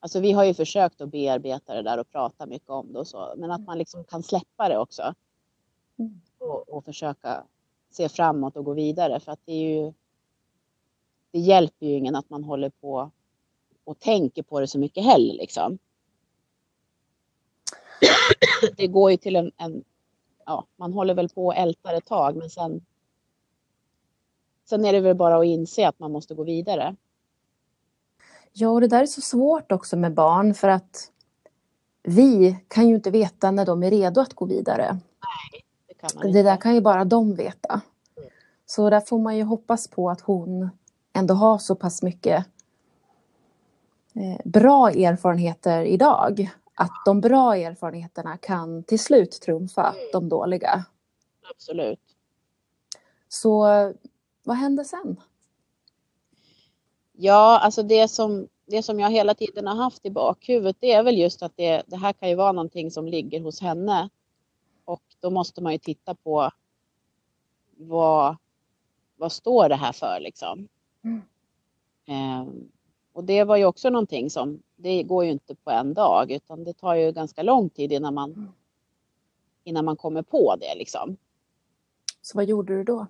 Alltså 0.00 0.20
vi 0.20 0.32
har 0.32 0.44
ju 0.44 0.54
försökt 0.54 1.00
att 1.00 1.10
bearbeta 1.10 1.74
det 1.74 1.82
där 1.82 1.98
och 1.98 2.10
prata 2.10 2.46
mycket 2.46 2.70
om 2.70 2.92
det 2.92 2.98
och 2.98 3.06
så, 3.06 3.34
men 3.36 3.50
att 3.50 3.60
man 3.60 3.78
liksom 3.78 4.04
kan 4.04 4.22
släppa 4.22 4.68
det 4.68 4.78
också. 4.78 5.14
Mm. 5.98 6.20
Och, 6.38 6.68
och 6.68 6.84
försöka 6.84 7.44
se 7.96 8.08
framåt 8.08 8.56
och 8.56 8.64
gå 8.64 8.72
vidare 8.72 9.20
för 9.20 9.32
att 9.32 9.40
det 9.44 9.52
är 9.52 9.84
ju 9.84 9.92
Det 11.30 11.38
hjälper 11.38 11.86
ju 11.86 11.92
ingen 11.92 12.16
att 12.16 12.30
man 12.30 12.44
håller 12.44 12.70
på 12.70 13.10
och 13.84 13.98
tänker 13.98 14.42
på 14.42 14.60
det 14.60 14.66
så 14.66 14.78
mycket 14.78 15.04
heller 15.04 15.34
liksom. 15.34 15.78
Det 18.76 18.86
går 18.86 19.10
ju 19.10 19.16
till 19.16 19.36
en, 19.36 19.52
en 19.56 19.84
ja, 20.46 20.66
man 20.76 20.92
håller 20.92 21.14
väl 21.14 21.28
på 21.28 21.46
och 21.46 21.56
ältar 21.56 21.94
ett 21.94 22.06
tag 22.06 22.36
men 22.36 22.50
sen 22.50 22.84
Sen 24.68 24.84
är 24.84 24.92
det 24.92 25.00
väl 25.00 25.16
bara 25.16 25.38
att 25.38 25.44
inse 25.44 25.88
att 25.88 25.98
man 25.98 26.12
måste 26.12 26.34
gå 26.34 26.44
vidare. 26.44 26.96
Ja, 28.52 28.68
och 28.68 28.80
det 28.80 28.88
där 28.88 29.02
är 29.02 29.06
så 29.06 29.20
svårt 29.20 29.72
också 29.72 29.96
med 29.96 30.14
barn 30.14 30.54
för 30.54 30.68
att 30.68 31.12
vi 32.02 32.56
kan 32.68 32.88
ju 32.88 32.94
inte 32.94 33.10
veta 33.10 33.50
när 33.50 33.66
de 33.66 33.82
är 33.82 33.90
redo 33.90 34.20
att 34.20 34.34
gå 34.34 34.44
vidare. 34.44 34.86
Nej, 34.92 35.65
kan 36.08 36.18
man 36.18 36.26
inte. 36.26 36.38
Det 36.38 36.42
där 36.42 36.56
kan 36.56 36.74
ju 36.74 36.80
bara 36.80 37.04
de 37.04 37.34
veta. 37.34 37.80
Så 38.66 38.90
där 38.90 39.00
får 39.00 39.18
man 39.18 39.36
ju 39.36 39.42
hoppas 39.42 39.88
på 39.88 40.10
att 40.10 40.20
hon 40.20 40.70
ändå 41.12 41.34
har 41.34 41.58
så 41.58 41.74
pass 41.74 42.02
mycket 42.02 42.46
eh, 44.14 44.40
bra 44.44 44.90
erfarenheter 44.90 45.84
idag. 45.84 46.50
Att 46.74 46.92
de 47.04 47.20
bra 47.20 47.56
erfarenheterna 47.56 48.36
kan 48.36 48.82
till 48.82 48.98
slut 48.98 49.40
trumfa 49.40 49.94
de 50.12 50.28
dåliga. 50.28 50.84
Absolut. 51.50 52.00
Så 53.28 53.66
vad 54.44 54.56
hände 54.56 54.84
sen? 54.84 55.20
Ja, 57.12 57.58
alltså 57.58 57.82
det 57.82 58.08
som, 58.08 58.48
det 58.66 58.82
som 58.82 59.00
jag 59.00 59.10
hela 59.10 59.34
tiden 59.34 59.66
har 59.66 59.74
haft 59.74 60.06
i 60.06 60.10
bakhuvudet 60.10 60.76
det 60.80 60.92
är 60.92 61.02
väl 61.02 61.18
just 61.18 61.42
att 61.42 61.52
det, 61.56 61.82
det 61.86 61.96
här 61.96 62.12
kan 62.12 62.28
ju 62.28 62.34
vara 62.34 62.52
någonting 62.52 62.90
som 62.90 63.08
ligger 63.08 63.40
hos 63.40 63.60
henne. 63.60 64.08
Och 64.86 65.02
då 65.20 65.30
måste 65.30 65.62
man 65.62 65.72
ju 65.72 65.78
titta 65.78 66.14
på 66.14 66.50
vad, 67.76 68.36
vad 69.16 69.32
står 69.32 69.68
det 69.68 69.74
här 69.76 69.92
för 69.92 70.20
liksom. 70.20 70.68
Mm. 71.04 71.22
Eh, 72.06 72.48
och 73.12 73.24
det 73.24 73.44
var 73.44 73.56
ju 73.56 73.64
också 73.64 73.90
någonting 73.90 74.30
som, 74.30 74.62
det 74.76 75.02
går 75.02 75.24
ju 75.24 75.30
inte 75.30 75.54
på 75.54 75.70
en 75.70 75.94
dag 75.94 76.30
utan 76.30 76.64
det 76.64 76.72
tar 76.72 76.94
ju 76.94 77.12
ganska 77.12 77.42
lång 77.42 77.70
tid 77.70 77.92
innan 77.92 78.14
man, 78.14 78.32
Mm. 78.32 78.52
innan 79.64 79.84
man 79.84 79.96
kommer 79.96 80.22
på 80.22 80.56
det 80.60 80.74
liksom. 80.74 81.16
Så 82.22 82.38
vad 82.38 82.44
gjorde 82.44 82.76
du 82.76 82.84
då? 82.84 83.06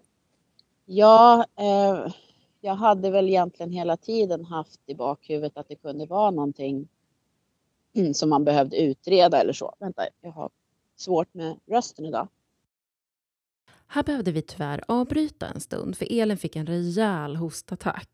Ja, 0.85 1.47
eh, 1.57 2.13
jag 2.61 2.75
hade 2.75 3.11
väl 3.11 3.29
egentligen 3.29 3.73
hela 3.73 3.97
tiden 3.97 4.45
haft 4.45 4.81
i 4.87 4.95
bakhuvudet 4.95 5.57
att 5.57 5.69
det 5.69 5.77
kunde 5.77 6.07
vara 6.07 6.31
någonting 6.31 6.89
som 8.15 8.31
man 8.31 8.45
behövde 8.45 8.77
utreda 8.83 9.41
eller 9.41 9.53
så. 9.53 9.75
Vänta, 9.79 10.03
jag 10.21 10.31
har 10.31 10.51
svårt 10.97 11.35
med 11.35 11.61
rösten 11.67 12.05
idag. 12.05 12.29
Här 13.87 14.03
behövde 14.03 14.33
vi 14.33 14.43
tyvärr 14.43 14.85
avbryta 14.89 15.47
en 15.49 15.61
stund 15.61 15.97
för 15.99 16.07
Elin 16.21 16.39
fick 16.39 16.57
en 16.57 16.67
rejäl 16.67 17.37
hostattack. 17.37 18.11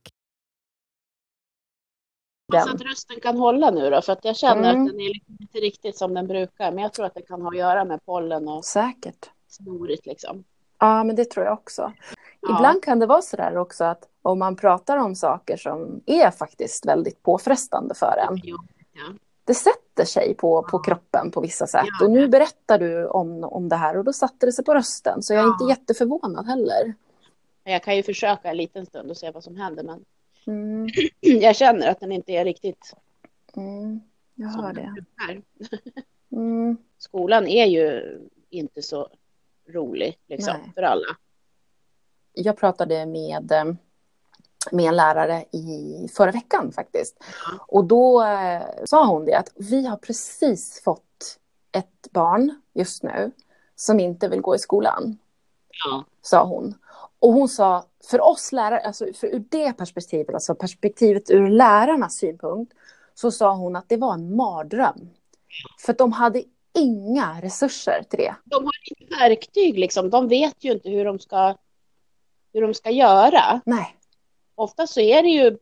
Så 2.52 2.70
att 2.74 2.80
rösten 2.80 3.20
kan 3.20 3.36
hålla 3.38 3.70
nu 3.70 3.90
då, 3.90 4.02
för 4.02 4.12
att 4.12 4.24
jag 4.24 4.36
känner 4.36 4.70
Mm. 4.74 4.82
att 4.86 4.92
den 4.92 5.00
är 5.00 5.14
liksom 5.14 5.36
inte 5.40 5.58
riktigt 5.58 5.96
som 5.98 6.14
den 6.14 6.26
brukar. 6.26 6.72
Men 6.72 6.82
jag 6.82 6.92
tror 6.92 7.06
att 7.06 7.14
det 7.14 7.22
kan 7.22 7.42
ha 7.42 7.48
att 7.48 7.56
göra 7.56 7.84
med 7.84 8.04
pollen 8.04 8.48
och 8.48 8.64
Säkert. 8.64 9.30
snorigt 9.48 10.06
liksom. 10.06 10.44
Ja, 10.78 11.04
men 11.04 11.16
det 11.16 11.30
tror 11.30 11.46
jag 11.46 11.52
också. 11.52 11.92
Ja. 12.40 12.56
Ibland 12.56 12.82
kan 12.84 12.98
det 12.98 13.06
vara 13.06 13.22
så 13.22 13.36
där 13.36 13.56
också 13.56 13.84
att 13.84 14.08
om 14.22 14.38
man 14.38 14.56
pratar 14.56 14.96
om 14.96 15.14
saker 15.14 15.56
som 15.56 16.02
är 16.06 16.30
faktiskt 16.30 16.86
väldigt 16.86 17.22
påfrestande 17.22 17.94
för 17.94 18.16
en. 18.28 18.40
Jo, 18.44 18.56
ja. 18.92 19.12
Det 19.44 19.54
sätter 19.54 20.04
sig 20.04 20.34
på, 20.34 20.62
på 20.62 20.78
kroppen 20.78 21.30
på 21.30 21.40
vissa 21.40 21.66
sätt. 21.66 21.84
Ja. 22.00 22.04
Och 22.06 22.10
nu 22.12 22.28
berättar 22.28 22.78
du 22.78 23.06
om, 23.06 23.44
om 23.44 23.68
det 23.68 23.76
här 23.76 23.96
och 23.96 24.04
då 24.04 24.12
satte 24.12 24.46
det 24.46 24.52
sig 24.52 24.64
på 24.64 24.74
rösten. 24.74 25.22
Så 25.22 25.32
jag 25.34 25.40
är 25.40 25.44
Ja. 25.46 25.52
inte 25.52 25.64
jätteförvånad 25.80 26.46
heller. 26.46 26.94
Jag 27.64 27.82
kan 27.82 27.96
ju 27.96 28.02
försöka 28.02 28.50
en 28.50 28.56
liten 28.56 28.86
stund 28.86 29.10
och 29.10 29.16
se 29.16 29.30
vad 29.30 29.44
som 29.44 29.56
händer. 29.56 29.82
Men 29.84 30.04
Mm, 30.46 30.88
jag 31.20 31.56
känner 31.56 31.88
att 31.88 32.00
den 32.00 32.12
inte 32.12 32.32
är 32.32 32.44
riktigt 32.44 32.94
mm, 33.56 34.00
jag 34.34 34.48
hör 34.48 34.72
det. 34.72 34.94
Mm, 36.32 36.76
Skolan 36.98 37.46
är 37.46 37.66
ju 37.66 38.18
inte 38.50 38.82
så 38.82 39.08
rolig 39.68 40.18
liksom, 40.26 40.54
Nej. 40.62 40.72
för 40.74 40.82
alla. 40.82 41.16
jag 42.32 42.56
pratade 42.56 43.06
med, 43.06 43.52
eh, 43.52 43.64
med 44.70 44.84
en 44.88 44.96
lärare 44.96 45.44
i 45.52 46.08
förra 46.16 46.30
veckan 46.30 46.72
faktiskt. 46.72 47.16
Och 47.68 47.84
då 47.84 48.22
eh, 48.24 48.62
sa 48.84 49.06
hon 49.06 49.24
det 49.24 49.34
att 49.34 49.48
vi 49.56 49.86
har 49.86 49.96
precis 49.96 50.82
fått 50.84 51.38
ett 51.72 52.08
barn 52.12 52.60
just 52.74 53.02
nu 53.02 53.30
som 53.76 54.00
inte 54.00 54.28
vill 54.28 54.40
gå 54.40 54.54
i 54.54 54.58
skolan, 54.58 55.18
Ja. 55.84 56.04
sa 56.22 56.44
hon. 56.44 56.74
Och 57.18 57.32
hon 57.32 57.48
sa, 57.48 57.84
för 58.10 58.20
oss 58.20 58.52
lärare, 58.52 58.80
alltså 58.80 59.06
för 59.14 59.26
ur 59.26 59.44
det 59.50 59.72
perspektivet, 59.72 60.34
alltså 60.34 60.54
perspektivet 60.54 61.30
ur 61.30 61.48
lärarnas 61.50 62.14
synpunkt, 62.14 62.72
så 63.14 63.30
sa 63.30 63.54
hon 63.54 63.76
att 63.76 63.88
det 63.88 63.96
var 63.96 64.14
en 64.14 64.36
mardröm. 64.36 65.10
För 65.80 65.92
de 65.92 66.12
hade 66.12 66.42
inga 66.74 67.40
resurser 67.42 68.02
till 68.10 68.18
det. 68.18 68.34
De 68.44 68.64
har 68.64 68.72
inget 68.90 69.20
verktyg 69.20 69.78
liksom. 69.78 70.10
De 70.10 70.28
vet 70.28 70.64
ju 70.64 70.72
inte 70.72 70.88
hur 70.90 71.04
de 71.04 71.18
ska, 71.18 71.54
hur 72.52 72.62
de 72.62 72.74
ska 72.74 72.90
göra. 72.90 73.60
Nej. 73.64 73.96
Ofta 74.54 74.86
så 74.86 75.00
är 75.00 75.22
det 75.22 75.28
ju 75.28 75.58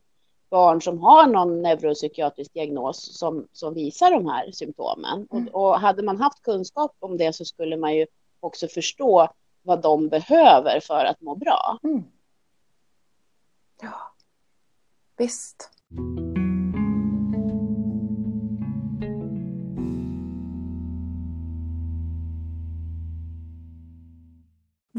barn 0.49 0.81
som 0.81 0.99
har 0.99 1.27
någon 1.27 1.61
neuropsykiatrisk 1.61 2.53
diagnos 2.53 3.17
som, 3.17 3.47
som 3.51 3.73
visar 3.73 4.11
de 4.11 4.27
här 4.27 4.51
symptomen. 4.51 5.27
Mm. 5.31 5.47
Och, 5.47 5.69
och 5.69 5.79
hade 5.79 6.03
man 6.03 6.17
haft 6.17 6.41
kunskap 6.41 6.95
om 6.99 7.17
det 7.17 7.33
så 7.33 7.45
skulle 7.45 7.77
man 7.77 7.95
ju 7.95 8.07
också 8.39 8.67
förstå 8.67 9.29
vad 9.61 9.81
de 9.81 10.09
behöver 10.09 10.79
för 10.79 11.05
att 11.05 11.21
må 11.21 11.35
bra. 11.35 11.79
Mm. 11.83 12.03
Ja, 13.81 14.13
visst. 15.17 15.69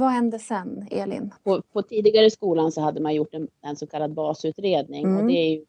Vad 0.02 0.10
hände 0.10 0.38
sen, 0.38 0.88
Elin? 0.90 1.34
På, 1.44 1.62
på 1.72 1.82
tidigare 1.82 2.30
skolan 2.30 2.72
så 2.72 2.80
hade 2.80 3.00
man 3.00 3.14
gjort 3.14 3.34
en, 3.34 3.48
en 3.60 3.76
så 3.76 3.86
kallad 3.86 4.12
basutredning 4.14 5.04
Mm. 5.04 5.16
och 5.16 5.26
det, 5.26 5.32
är 5.32 5.50
ju, 5.50 5.64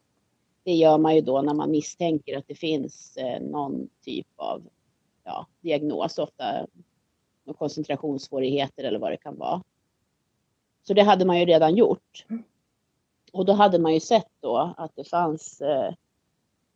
det 0.64 0.72
gör 0.72 0.98
man 0.98 1.14
ju 1.14 1.20
då 1.20 1.42
när 1.42 1.54
man 1.54 1.70
misstänker 1.70 2.38
att 2.38 2.44
det 2.48 2.54
finns 2.54 3.16
eh, 3.16 3.42
någon 3.42 3.88
typ 4.04 4.26
av 4.36 4.62
ja, 5.24 5.46
diagnos, 5.60 6.18
ofta 6.18 6.66
koncentrationssvårigheter 7.58 8.84
eller 8.84 8.98
vad 8.98 9.10
det 9.10 9.16
kan 9.16 9.38
vara. 9.38 9.62
Så 10.82 10.94
det 10.94 11.02
hade 11.02 11.24
man 11.24 11.38
ju 11.38 11.44
redan 11.44 11.76
gjort. 11.76 12.26
Mm. 12.28 12.42
Och 13.32 13.44
då 13.44 13.52
hade 13.52 13.78
man 13.78 13.94
ju 13.94 14.00
sett 14.00 14.30
då 14.40 14.74
att 14.76 14.96
det 14.96 15.04
fanns 15.04 15.60
eh, 15.60 15.94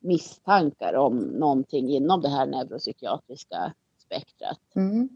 misstankar 0.01 0.95
om 0.95 1.19
någonting 1.19 1.89
inom 1.89 2.21
det 2.21 2.29
här 2.29 2.47
neuropsykiatriska 2.47 3.75
spektrat. 3.99 4.61
Mm. 4.77 5.09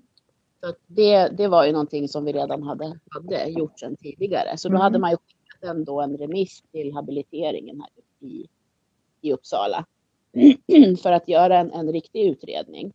Så 0.64 0.74
det, 0.86 1.28
det 1.28 1.48
var 1.48 1.64
ju 1.66 1.72
någonting 1.72 2.08
som 2.08 2.24
vi 2.24 2.32
redan 2.32 2.62
hade, 2.62 2.98
hade 3.10 3.48
gjort 3.50 3.78
sedan 3.78 3.96
tidigare. 3.96 4.56
Så 4.56 4.68
då 4.68 4.72
Mm. 4.72 4.82
hade 4.82 4.98
man 4.98 5.10
ju 5.10 5.16
skickat 5.16 5.70
en, 5.70 5.84
då 5.84 6.00
en 6.00 6.16
remiss 6.16 6.62
till 6.72 6.92
habiliteringen 6.92 7.80
här 7.80 7.90
i, 8.28 8.46
i 9.20 9.32
Uppsala. 9.32 9.86
för 11.02 11.12
att 11.12 11.28
göra 11.28 11.58
en, 11.58 11.70
en 11.70 11.92
riktig 11.92 12.26
utredning. 12.26 12.92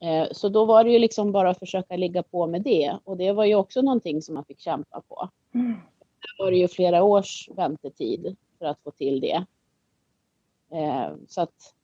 Eh, 0.00 0.28
Så 0.32 0.48
då 0.48 0.64
var 0.64 0.84
det 0.84 0.90
ju 0.90 0.98
liksom 0.98 1.32
bara 1.32 1.50
att 1.50 1.58
försöka 1.58 1.96
ligga 1.96 2.22
på 2.22 2.46
med 2.46 2.62
det. 2.62 2.98
Och 3.04 3.16
det 3.16 3.32
var 3.32 3.44
ju 3.44 3.54
också 3.54 3.82
någonting 3.82 4.22
som 4.22 4.34
man 4.34 4.44
fick 4.44 4.60
kämpa 4.60 5.00
på. 5.08 5.28
Mm. 5.54 5.72
Där 6.20 6.44
var 6.44 6.50
det 6.50 6.56
ju 6.56 6.68
flera 6.68 7.02
års 7.02 7.48
väntetid 7.56 8.36
för 8.58 8.66
att 8.66 8.80
få 8.84 8.90
till 8.90 9.20
det. 9.20 9.44
Eh, 10.72 11.12
Så 11.28 11.40
att 11.40 11.74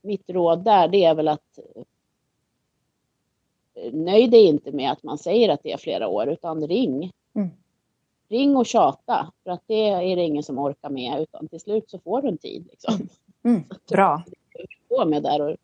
mitt 0.00 0.30
råd 0.30 0.64
där 0.64 0.88
det 0.88 1.04
är 1.04 1.14
väl 1.14 1.28
att 1.28 1.58
nöj 3.92 4.28
dig 4.28 4.44
inte 4.44 4.72
med 4.72 4.92
att 4.92 5.02
man 5.02 5.18
säger 5.18 5.48
att 5.48 5.62
det 5.62 5.72
är 5.72 5.76
flera 5.76 6.08
år 6.08 6.28
utan 6.28 6.68
ring. 6.68 7.12
Mm. 7.34 7.48
Ring 8.28 8.56
och 8.56 8.66
tjata 8.66 9.32
för 9.44 9.50
att 9.50 9.62
det 9.66 9.88
är 9.88 10.16
det 10.16 10.22
ingen 10.22 10.42
som 10.42 10.58
orkar 10.58 10.90
med 10.90 11.20
utan 11.20 11.48
till 11.48 11.60
slut 11.60 11.90
så 11.90 11.98
får 11.98 12.22
du 12.22 12.28
en 12.28 12.38
tid. 12.38 12.66
Liksom. 12.70 13.08
Mm. 13.44 13.62
Bra. 13.88 14.24
På 14.88 15.04
med 15.04 15.22
där 15.22 15.40
och 15.40 15.56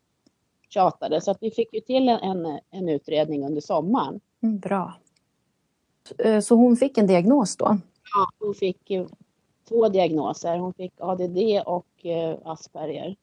tjatade 0.69 1.21
så 1.21 1.31
att 1.31 1.37
vi 1.41 1.51
fick 1.51 1.73
ju 1.73 1.79
till 1.79 2.09
en, 2.09 2.59
en, 2.69 2.89
utredning 2.89 3.45
under 3.45 3.61
sommaren. 3.61 4.19
Mm, 4.43 4.59
bra. 4.59 4.93
Eh, 6.17 6.39
Så 6.39 6.55
hon 6.55 6.77
fick 6.77 6.97
en 6.97 7.07
diagnos 7.07 7.57
då? 7.57 7.77
Ja, 8.13 8.45
hon 8.45 8.53
fick 8.53 8.91
två 9.69 9.89
diagnoser. 9.89 10.57
Hon 10.57 10.73
fick 10.73 10.93
ADD 10.97 11.37
och 11.65 12.05
eh, 12.05 12.37
Asperger. 12.43 13.15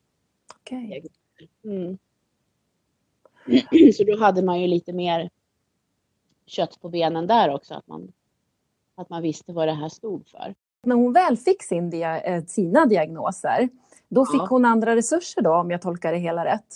Okej. 0.54 1.04
Mm. 1.64 1.98
Så 3.96 4.04
då 4.04 4.18
hade 4.18 4.42
man 4.42 4.60
ju 4.60 4.66
lite 4.66 4.92
mer 4.92 5.30
kött 6.46 6.80
på 6.80 6.88
benen 6.88 7.26
där 7.26 7.54
också. 7.54 7.74
Att 7.74 7.86
man, 7.88 8.12
att 8.94 9.10
man 9.10 9.22
visste 9.22 9.52
vad 9.52 9.68
det 9.68 9.72
här 9.74 9.88
stod 9.88 10.26
för. 10.28 10.54
När 10.82 10.94
hon 10.96 11.12
väl 11.12 11.36
fick 11.36 11.62
sin 11.62 11.90
dia- 11.90 12.20
eh, 12.20 12.44
sina 12.44 12.86
diagnoser, 12.86 13.68
då 14.08 14.20
Ja. 14.20 14.26
fick 14.40 14.50
hon 14.50 14.64
andra 14.64 14.96
resurser 14.96 15.42
då 15.42 15.54
om 15.54 15.70
jag 15.70 15.82
tolkar 15.82 16.12
det 16.12 16.18
hela 16.18 16.44
rätt? 16.44 16.74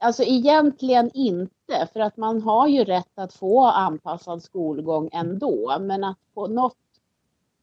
Alltså 0.00 0.22
egentligen 0.22 1.10
inte, 1.14 1.88
för 1.92 2.00
att 2.00 2.16
man 2.16 2.42
har 2.42 2.68
ju 2.68 2.84
rätt 2.84 3.18
att 3.18 3.34
få 3.34 3.64
anpassad 3.64 4.42
skolgång 4.42 5.08
ändå. 5.12 5.76
Men 5.80 6.04
att 6.04 6.18
på 6.34 6.46
något 6.46 6.76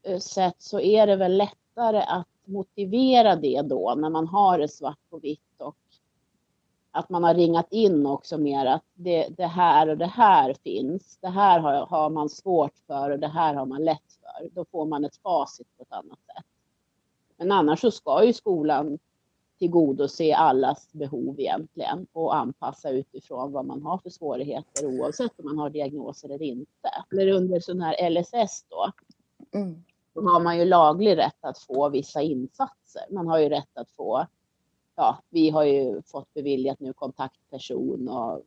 eh, 0.03 0.19
sätt 0.19 0.55
så 0.57 0.79
är 0.79 1.07
det 1.07 1.15
väl 1.15 1.37
lättare 1.37 2.01
att 2.07 2.27
motivera 2.45 3.35
det 3.35 3.61
då 3.61 3.93
när 3.97 4.09
man 4.09 4.27
har 4.27 4.59
det 4.59 4.67
svart 4.67 4.99
på 5.09 5.17
vitt 5.19 5.41
att 6.95 7.09
man 7.09 7.23
har 7.23 7.33
ringat 7.33 7.67
in 7.71 8.05
också 8.05 8.37
mer 8.37 8.65
att 8.65 8.83
det, 8.93 9.27
det 9.37 9.45
här 9.45 9.89
och 9.89 9.97
det 9.97 10.05
här 10.05 10.53
finns. 10.53 11.17
Det 11.21 11.27
här 11.27 11.59
har, 11.59 11.85
har, 11.85 12.09
man 12.09 12.29
svårt 12.29 12.73
för 12.87 13.11
och 13.11 13.19
det 13.19 13.27
här 13.27 13.53
har 13.53 13.65
man 13.65 13.83
lätt 13.83 14.19
för. 14.21 14.49
Då 14.49 14.65
får 14.65 14.85
man 14.85 15.05
ett 15.05 15.15
facit 15.15 15.67
på 15.77 15.83
ett 15.83 15.91
annat 15.91 16.19
sätt. 16.25 16.45
Men 17.37 17.51
annars 17.51 17.81
så 17.81 17.91
ska 17.91 18.23
ju 18.23 18.33
skolan 18.33 18.99
tillgodose 19.59 20.35
allas 20.35 20.93
behov 20.93 21.39
egentligen 21.39 22.07
och 22.13 22.35
anpassa 22.35 22.89
utifrån 22.89 23.51
vad 23.51 23.65
man 23.65 23.81
har 23.81 23.97
för 23.97 24.09
svårigheter 24.09 24.85
oavsett 24.85 25.39
om 25.39 25.45
man 25.45 25.57
har 25.57 25.69
diagnoser 25.69 26.29
eller 26.29 26.45
inte. 26.45 26.89
Eller 27.11 27.27
under 27.27 27.59
sån 27.59 27.81
här 27.81 28.09
LSS 28.09 28.65
då. 28.69 28.91
Mm. 29.59 29.83
Då 30.13 30.21
har 30.21 30.39
man 30.39 30.59
ju 30.59 30.65
laglig 30.65 31.17
rätt 31.17 31.45
att 31.45 31.59
få 31.59 31.89
vissa 31.89 32.21
insatser. 32.21 33.03
Man 33.09 33.27
har 33.27 33.39
ju 33.39 33.49
rätt 33.49 33.77
att 33.77 33.91
få, 33.91 34.25
ja, 34.95 35.17
vi 35.29 35.49
har 35.49 35.63
ju 35.63 36.01
fått 36.01 36.33
beviljat 36.33 36.79
nu 36.79 36.93
kontaktperson 36.93 38.09
och 38.09 38.41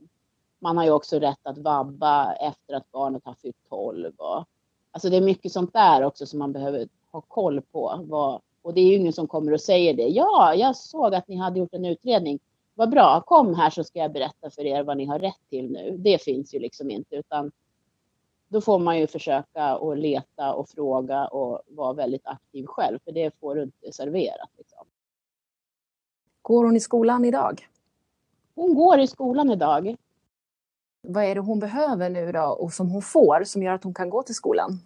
man 0.58 0.76
har 0.76 0.84
ju 0.84 0.90
också 0.90 1.18
rätt 1.18 1.46
att 1.46 1.58
vabba 1.58 2.32
efter 2.32 2.74
att 2.74 2.90
barnet 2.90 3.24
har 3.24 3.34
fyllt 3.34 3.68
12. 3.68 4.12
Och, 4.16 4.44
alltså 4.90 5.10
det 5.10 5.16
är 5.16 5.20
mycket 5.20 5.52
sånt 5.52 5.72
där 5.72 6.04
också 6.04 6.26
som 6.26 6.38
man 6.38 6.52
behöver 6.52 6.88
ha 7.12 7.20
koll 7.20 7.60
på. 7.60 8.04
Vad, 8.08 8.40
och 8.62 8.74
det 8.74 8.80
är 8.80 8.86
ju 8.86 8.94
ingen 8.94 9.12
som 9.12 9.26
kommer 9.26 9.52
och 9.52 9.60
säger 9.60 9.94
det. 9.94 10.08
Ja, 10.08 10.54
jag 10.54 10.76
såg 10.76 11.14
att 11.14 11.28
ni 11.28 11.36
hade 11.36 11.58
gjort 11.58 11.74
en 11.74 11.84
utredning. 11.84 12.38
Vad 12.74 12.90
bra, 12.90 13.20
kom 13.26 13.54
här 13.54 13.70
så 13.70 13.84
ska 13.84 13.98
jag 13.98 14.12
berätta 14.12 14.50
för 14.50 14.66
er 14.66 14.82
vad 14.82 14.96
ni 14.96 15.04
har 15.04 15.18
rätt 15.18 15.48
till 15.50 15.70
nu. 15.70 15.96
Det 15.98 16.22
finns 16.22 16.54
ju 16.54 16.58
liksom 16.58 16.90
inte, 16.90 17.16
utan 17.16 17.52
då 18.48 18.60
får 18.60 18.78
man 18.78 18.98
ju 18.98 19.06
försöka 19.06 19.76
och 19.76 19.96
leta 19.96 20.54
och 20.54 20.68
fråga 20.68 21.26
och 21.26 21.60
vara 21.66 21.92
väldigt 21.92 22.26
aktiv 22.26 22.66
själv, 22.66 22.98
för 23.04 23.12
det 23.12 23.38
får 23.40 23.54
du 23.54 23.62
inte 23.62 23.92
serverat. 23.92 24.50
Liksom. 24.58 24.86
Går 26.48 26.64
hon 26.64 26.76
i 26.76 26.80
skolan 26.80 27.24
idag? 27.24 27.68
Hon 28.54 28.74
går 28.74 28.98
i 28.98 29.06
skolan 29.06 29.50
idag. 29.50 29.96
Vad 31.02 31.24
är 31.24 31.34
det 31.34 31.40
hon 31.40 31.58
behöver 31.58 32.10
nu 32.10 32.32
då 32.32 32.40
och 32.40 32.72
som 32.72 32.90
hon 32.90 33.02
får 33.02 33.44
som 33.44 33.62
gör 33.62 33.72
att 33.72 33.84
hon 33.84 33.94
kan 33.94 34.10
gå 34.10 34.22
till 34.22 34.34
skolan? 34.34 34.80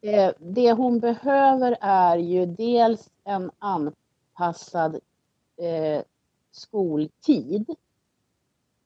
Eh, 0.00 0.32
det 0.38 0.72
hon 0.72 1.00
behöver 1.00 1.76
är 1.80 2.16
ju 2.16 2.46
dels 2.46 3.10
en 3.24 3.50
anpassad 3.58 5.00
eh, 5.56 6.02
skoltid. 6.50 7.74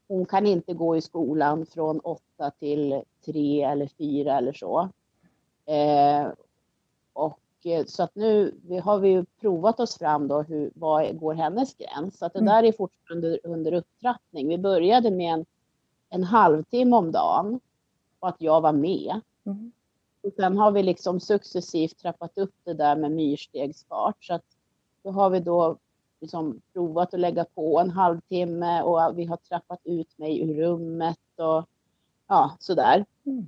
Hon 0.08 0.26
kan 0.26 0.46
inte 0.46 0.74
gå 0.74 0.96
i 0.96 1.00
skolan 1.00 1.66
från 1.66 2.00
åtta 2.00 2.50
till 2.50 3.02
tre 3.24 3.62
eller 3.62 3.86
fyra 3.86 4.38
eller 4.38 4.52
så. 4.52 4.88
Eh, 5.66 6.28
och 7.12 7.40
så 7.86 8.02
att 8.02 8.14
nu 8.14 8.54
har 8.84 8.98
vi 8.98 9.24
provat 9.40 9.80
oss 9.80 9.98
fram 9.98 10.28
då, 10.28 10.42
hur, 10.42 10.70
vad 10.74 11.18
går 11.18 11.34
hennes 11.34 11.74
gräns? 11.74 12.18
Så 12.18 12.26
att 12.26 12.32
det 12.32 12.38
mm. 12.38 12.54
där 12.54 12.62
är 12.62 12.72
fortfarande 12.72 13.38
under 13.44 13.72
upptrappning. 13.72 14.48
Vi 14.48 14.58
började 14.58 15.10
med 15.10 15.34
en, 15.34 15.46
en 16.08 16.24
halvtimme 16.24 16.96
om 16.96 17.12
dagen 17.12 17.60
och 18.20 18.28
att 18.28 18.36
jag 18.38 18.60
var 18.60 18.72
med. 18.72 19.20
Mm. 19.46 19.72
Och 20.22 20.32
sen 20.36 20.56
har 20.56 20.70
vi 20.70 20.82
liksom 20.82 21.20
successivt 21.20 21.98
trappat 21.98 22.38
upp 22.38 22.54
det 22.64 22.74
där 22.74 22.96
med 22.96 23.12
myrstegsfart. 23.12 24.24
Så 24.24 24.34
att 24.34 24.44
då 25.02 25.10
har 25.10 25.30
vi 25.30 25.40
då 25.40 25.76
liksom 26.20 26.60
provat 26.72 27.14
att 27.14 27.20
lägga 27.20 27.44
på 27.44 27.80
en 27.80 27.90
halvtimme 27.90 28.82
och 28.82 29.18
vi 29.18 29.24
har 29.24 29.36
trappat 29.36 29.80
ut 29.84 30.18
mig 30.18 30.40
ur 30.40 30.54
rummet 30.54 31.18
och 31.36 31.64
ja, 32.28 32.56
sådär. 32.58 33.04
Mm. 33.24 33.46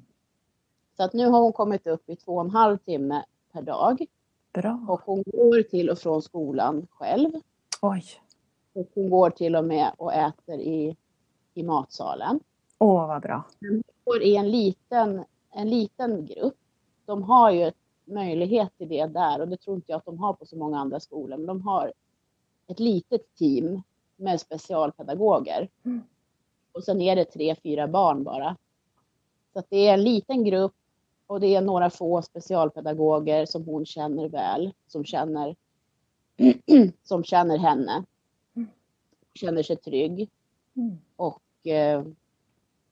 Så 0.96 1.02
att 1.02 1.12
nu 1.12 1.26
har 1.26 1.40
hon 1.40 1.52
kommit 1.52 1.86
upp 1.86 2.08
i 2.08 2.16
två 2.16 2.34
och 2.34 2.40
en 2.40 2.50
halv 2.50 2.78
timme 2.78 3.24
per 3.58 3.62
dag. 3.62 4.06
Bra. 4.52 4.86
Och 4.88 5.00
hon 5.00 5.22
går 5.26 5.62
till 5.62 5.90
och 5.90 5.98
från 5.98 6.22
skolan 6.22 6.86
själv. 6.90 7.30
Oj. 7.82 8.04
Och 8.72 8.88
hon 8.94 9.10
går 9.10 9.30
till 9.30 9.56
och 9.56 9.64
med 9.64 9.92
och 9.96 10.14
äter 10.14 10.60
i, 10.60 10.96
i 11.54 11.62
matsalen. 11.62 12.40
Åh, 12.78 13.06
vad 13.08 13.22
bra. 13.22 13.44
Hon 13.60 13.82
går 14.04 14.22
i 14.22 14.36
en 14.36 14.50
liten, 14.50 15.24
en 15.50 15.70
liten 15.70 16.26
grupp 16.26 16.54
de 17.06 17.22
har 17.22 17.50
ju 17.50 17.72
möjlighet 18.04 18.78
till 18.78 18.88
det 18.88 19.06
där 19.06 19.40
och 19.40 19.48
det 19.48 19.56
tror 19.56 19.76
inte 19.76 19.92
jag 19.92 19.98
att 19.98 20.04
de 20.04 20.18
har 20.18 20.32
på 20.32 20.46
så 20.46 20.56
många 20.56 20.78
andra 20.78 21.00
skolor. 21.00 21.36
Men 21.36 21.46
de 21.46 21.62
har 21.62 21.92
ett 22.66 22.80
litet 22.80 23.34
team 23.34 23.82
med 24.16 24.40
specialpedagoger. 24.40 25.68
Mm. 25.84 26.02
Och 26.72 26.84
sen 26.84 27.00
är 27.00 27.16
det 27.16 27.24
tre, 27.24 27.54
fyra 27.62 27.88
barn 27.88 28.24
bara. 28.24 28.56
Så 29.52 29.62
det 29.68 29.88
är 29.88 29.94
en 29.94 30.02
liten 30.02 30.44
grupp 30.44 30.74
och 31.28 31.40
det 31.40 31.54
är 31.54 31.60
några 31.60 31.90
få 31.90 32.22
specialpedagoger 32.22 33.46
som 33.46 33.64
hon 33.64 33.86
känner 33.86 34.28
väl, 34.28 34.72
som 34.86 35.04
känner, 35.04 35.56
som 37.02 37.24
känner 37.24 37.58
henne. 37.58 38.04
Känner 39.34 39.62
sig 39.62 39.76
trygg. 39.76 40.30
Mm. 40.76 40.98
Och, 41.16 41.66
eh, 41.66 42.04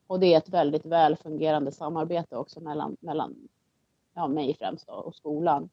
och 0.06 0.20
det 0.20 0.34
är 0.34 0.38
ett 0.38 0.48
väldigt 0.48 0.86
väl 0.86 1.16
fungerande 1.16 1.72
samarbete 1.72 2.36
också 2.36 2.60
mellan, 2.60 2.96
mellan 3.00 3.48
ja, 4.14 4.28
mig 4.28 4.56
främst 4.58 4.86
då, 4.86 4.92
och 4.92 5.14
skolan. 5.14 5.68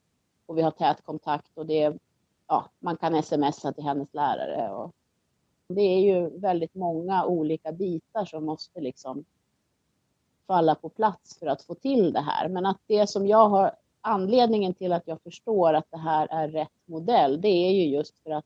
Och 0.45 0.57
vi 0.57 0.61
har 0.61 0.71
tät 0.71 1.03
kontakt 1.03 1.57
och 1.57 1.65
det, 1.65 1.97
ja, 2.47 2.69
man 2.79 2.97
kan 2.97 3.23
smsa 3.23 3.73
till 3.73 3.83
hennes 3.83 4.13
lärare. 4.13 4.71
Och 4.71 4.91
det 5.67 5.81
är 5.81 5.99
ju 5.99 6.39
väldigt 6.39 6.75
många 6.75 7.25
olika 7.25 7.71
bitar 7.71 8.25
som 8.25 8.45
måste 8.45 8.81
liksom 8.81 9.25
falla 10.47 10.75
på 10.75 10.89
plats 10.89 11.39
för 11.39 11.47
att 11.47 11.61
få 11.61 11.75
till 11.75 12.13
det 12.13 12.21
här. 12.21 12.49
Men 12.49 12.65
att 12.65 12.79
det 12.87 13.07
som 13.07 13.27
jag 13.27 13.49
har, 13.49 13.71
anledningen 14.01 14.73
till 14.73 14.93
att 14.93 15.07
jag 15.07 15.21
förstår 15.21 15.73
att 15.73 15.91
det 15.91 15.97
här 15.97 16.27
är 16.31 16.47
rätt 16.47 16.71
modell, 16.85 17.41
det 17.41 17.47
är 17.47 17.71
ju 17.71 17.87
just 17.87 18.19
för 18.19 18.31
att 18.31 18.45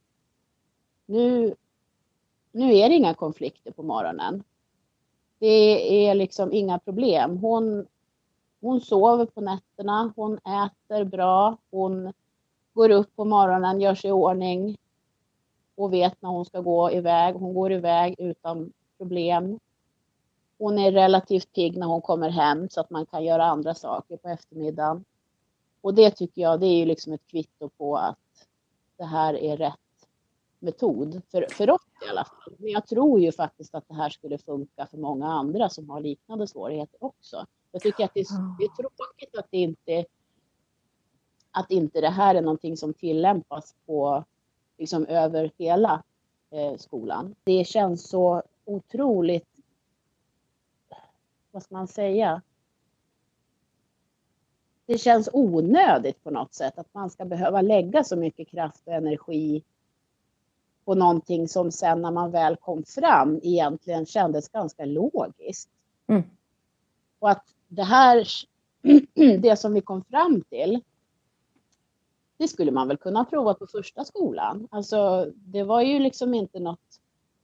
nu, 1.06 1.56
nu 2.52 2.76
är 2.76 2.90
det 2.90 2.96
inga 2.96 3.14
konflikter 3.14 3.72
på 3.72 3.84
morgonen. 3.84 4.44
Det 5.40 6.08
är 6.08 6.16
liksom 6.16 6.54
inga 6.54 6.80
problem. 6.80 7.38
Hon 7.38 7.88
hon 8.62 8.82
sover 8.82 9.26
på 9.26 9.42
nätterna, 9.42 10.14
hon 10.16 10.38
äter 10.38 11.04
bra, 11.04 11.58
hon 11.72 12.14
går 12.74 12.90
upp 12.90 13.16
på 13.16 13.26
morgonen, 13.26 13.82
gör 13.82 13.96
sig 13.96 14.10
i 14.10 14.12
ordning 14.12 14.78
och 15.76 15.94
vet 15.94 16.22
när 16.22 16.30
hon 16.30 16.46
ska 16.46 16.62
gå 16.62 16.92
iväg. 16.92 17.36
Hon 17.36 17.54
går 17.54 17.72
iväg 17.72 18.16
utan 18.18 18.74
problem. 18.98 19.60
Hon 20.58 20.80
är 20.80 20.92
relativt 20.92 21.54
pigg 21.54 21.78
när 21.78 21.88
hon 21.88 22.02
kommer 22.02 22.30
hem 22.30 22.70
så 22.70 22.82
att 22.82 22.90
man 22.90 23.06
kan 23.06 23.26
göra 23.26 23.46
andra 23.46 23.76
saker 23.76 24.18
på 24.18 24.30
eftermiddagen. 24.30 25.06
Och 25.82 25.94
det 25.94 26.12
tycker 26.12 26.42
jag, 26.42 26.60
det 26.60 26.66
är 26.66 26.78
ju 26.78 26.86
liksom 26.86 27.14
ett 27.14 27.28
kvitto 27.28 27.70
på 27.70 27.98
att 27.98 28.18
det 28.98 29.06
här 29.06 29.34
är 29.34 29.58
rätt 29.58 29.74
metod 30.60 31.22
för, 31.32 31.48
för 31.50 31.70
oss 31.70 31.82
i 32.06 32.10
alla 32.10 32.26
fall. 32.26 32.56
Men 32.58 32.72
jag 32.72 32.88
tror 32.88 33.20
ju 33.20 33.32
faktiskt 33.32 33.76
att 33.76 33.88
det 33.88 33.96
här 33.96 34.10
skulle 34.10 34.38
funka 34.38 34.86
för 34.86 34.98
många 34.98 35.28
andra 35.28 35.70
som 35.70 35.90
har 35.90 36.02
liknande 36.02 36.48
svårigheter 36.48 37.04
också. 37.04 37.46
Jag 37.72 37.82
tycker 37.82 38.04
att 38.06 38.14
det 38.14 38.20
är, 38.20 38.58
det 38.60 38.64
är 38.64 38.76
tråkigt 38.76 39.38
att 39.38 39.48
det 39.52 39.58
inte 39.58 40.06
att 41.52 41.72
inte 41.72 42.02
det 42.02 42.10
här 42.10 42.36
är 42.36 42.42
någonting 42.42 42.78
som 42.78 42.94
tillämpas 42.94 43.76
på 43.86 44.24
liksom 44.78 45.06
över 45.06 45.52
hela 45.58 46.04
eh, 46.52 46.78
skolan. 46.78 47.36
Det 47.44 47.68
känns 47.68 48.10
så 48.10 48.44
otroligt, 48.66 49.48
vad 51.58 51.64
ska 51.64 51.76
man 51.76 51.88
säga? 51.88 52.42
Det 54.86 54.98
känns 54.98 55.30
onödigt 55.34 56.24
på 56.24 56.32
något 56.32 56.54
sätt 56.54 56.78
att 56.78 56.94
man 56.94 57.10
ska 57.10 57.26
behöva 57.26 57.62
lägga 57.62 58.04
så 58.04 58.16
mycket 58.16 58.48
kraft 58.48 58.82
och 58.88 58.94
energi 58.94 59.64
på 60.86 60.96
någonting 60.96 61.48
som 61.48 61.72
sen 61.72 62.02
när 62.02 62.12
man 62.12 62.32
väl 62.32 62.56
kom 62.56 62.84
fram 62.84 63.40
egentligen 63.44 64.06
kändes 64.06 64.50
ganska 64.50 64.86
logiskt. 64.86 65.70
Mm. 66.08 66.24
Och 67.20 67.30
att 67.30 67.44
det 67.68 67.84
här, 67.84 68.28
det 69.40 69.60
som 69.60 69.74
vi 69.74 69.82
kom 69.82 70.04
fram 70.04 70.42
till, 70.42 70.82
det 72.38 72.48
skulle 72.48 72.72
man 72.72 72.88
väl 72.88 72.98
kunna 72.98 73.26
prova 73.26 73.54
på 73.54 73.68
första 73.68 74.06
skolan. 74.06 74.68
Alltså, 74.72 75.32
det 75.36 75.64
var 75.64 75.82
ju 75.82 76.00
liksom 76.00 76.34
inte 76.34 76.60
något, 76.60 77.00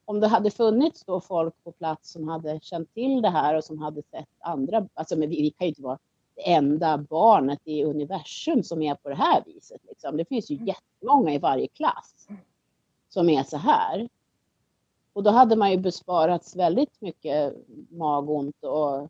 om 0.05 0.19
det 0.19 0.27
hade 0.27 0.51
funnits 0.51 1.03
då 1.05 1.21
folk 1.21 1.63
på 1.63 1.71
plats 1.71 2.11
som 2.11 2.27
hade 2.27 2.59
känt 2.61 2.93
till 2.93 3.21
det 3.21 3.29
här 3.29 3.55
och 3.57 3.63
som 3.63 3.79
hade 3.79 4.01
sett 4.01 4.29
andra, 4.39 4.87
alltså 4.93 5.15
men 5.15 5.29
vi, 5.29 5.41
vi 5.41 5.49
kan 5.49 5.67
ju 5.67 5.69
inte 5.69 5.81
vara 5.81 5.99
det 6.35 6.53
enda 6.53 6.97
barnet 6.97 7.59
i 7.63 7.83
universum 7.83 8.63
som 8.63 8.81
är 8.81 8.95
på 8.95 9.09
det 9.09 9.15
här 9.15 9.43
viset. 9.45 9.81
Liksom. 9.89 10.17
Det 10.17 10.25
finns 10.25 10.51
ju 10.51 10.55
mm. 10.55 10.67
jättemånga 10.67 11.33
i 11.33 11.37
varje 11.37 11.67
klass 11.67 12.27
som 13.09 13.29
är 13.29 13.43
så 13.43 13.57
här. 13.57 14.09
Och 15.13 15.23
då 15.23 15.31
hade 15.31 15.55
man 15.55 15.71
ju 15.71 15.77
besparats 15.77 16.55
väldigt 16.55 17.01
mycket 17.01 17.53
magont 17.89 18.63
och 18.63 19.09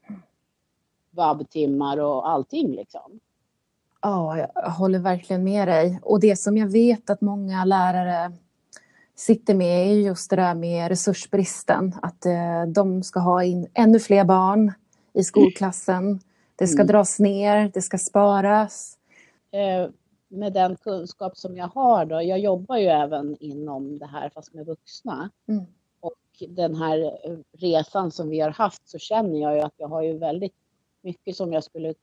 vabbtimmar 1.11 1.97
och 1.97 2.29
allting 2.29 2.71
liksom. 2.71 3.19
Ja, 4.01 4.37
jag 4.37 4.71
håller 4.71 4.99
verkligen 4.99 5.43
med 5.43 5.67
dig. 5.67 5.99
Och 6.03 6.19
det 6.19 6.35
som 6.35 6.57
jag 6.57 6.67
vet 6.67 7.09
att 7.09 7.21
många 7.21 7.65
lärare 7.65 8.33
sitter 9.15 9.53
med 9.53 9.87
är 9.87 9.93
just 9.93 10.29
det 10.29 10.35
där 10.35 10.55
med 10.55 10.87
resursbristen. 10.87 11.95
Att 12.01 12.25
eh, 12.25 12.63
de 12.67 13.03
ska 13.03 13.19
ha 13.19 13.43
in 13.43 13.67
ännu 13.73 13.99
fler 13.99 14.23
barn 14.23 14.73
i 15.13 15.23
skolklassen. 15.23 16.19
Det 16.55 16.67
ska 16.67 16.81
mm. 16.81 16.87
dras 16.87 17.19
ner, 17.19 17.71
det 17.73 17.81
ska 17.81 17.97
sparas. 17.97 18.97
Eh, 19.51 19.89
med 20.27 20.53
den 20.53 20.75
kunskap 20.75 21.37
som 21.37 21.57
jag 21.57 21.67
har 21.67 22.05
då, 22.05 22.21
jag 22.21 22.39
jobbar 22.39 22.77
ju 22.77 22.87
även 22.87 23.37
inom 23.39 23.99
det 23.99 24.05
här 24.05 24.29
fast 24.29 24.53
med 24.53 24.65
vuxna. 24.65 25.29
Mm. 25.47 25.65
Och 25.99 26.43
den 26.49 26.75
här 26.75 27.19
eh, 27.23 27.37
resan 27.57 28.11
som 28.11 28.29
vi 28.29 28.39
har 28.39 28.49
haft 28.49 28.89
så 28.89 28.97
känner 28.97 29.41
jag 29.41 29.55
ju 29.55 29.61
att 29.61 29.73
jag 29.77 29.87
har 29.87 30.01
ju 30.01 30.17
väldigt 30.17 30.55
mycket 31.01 31.35
som 31.35 31.53
jag 31.53 31.63
skulle 31.63 31.93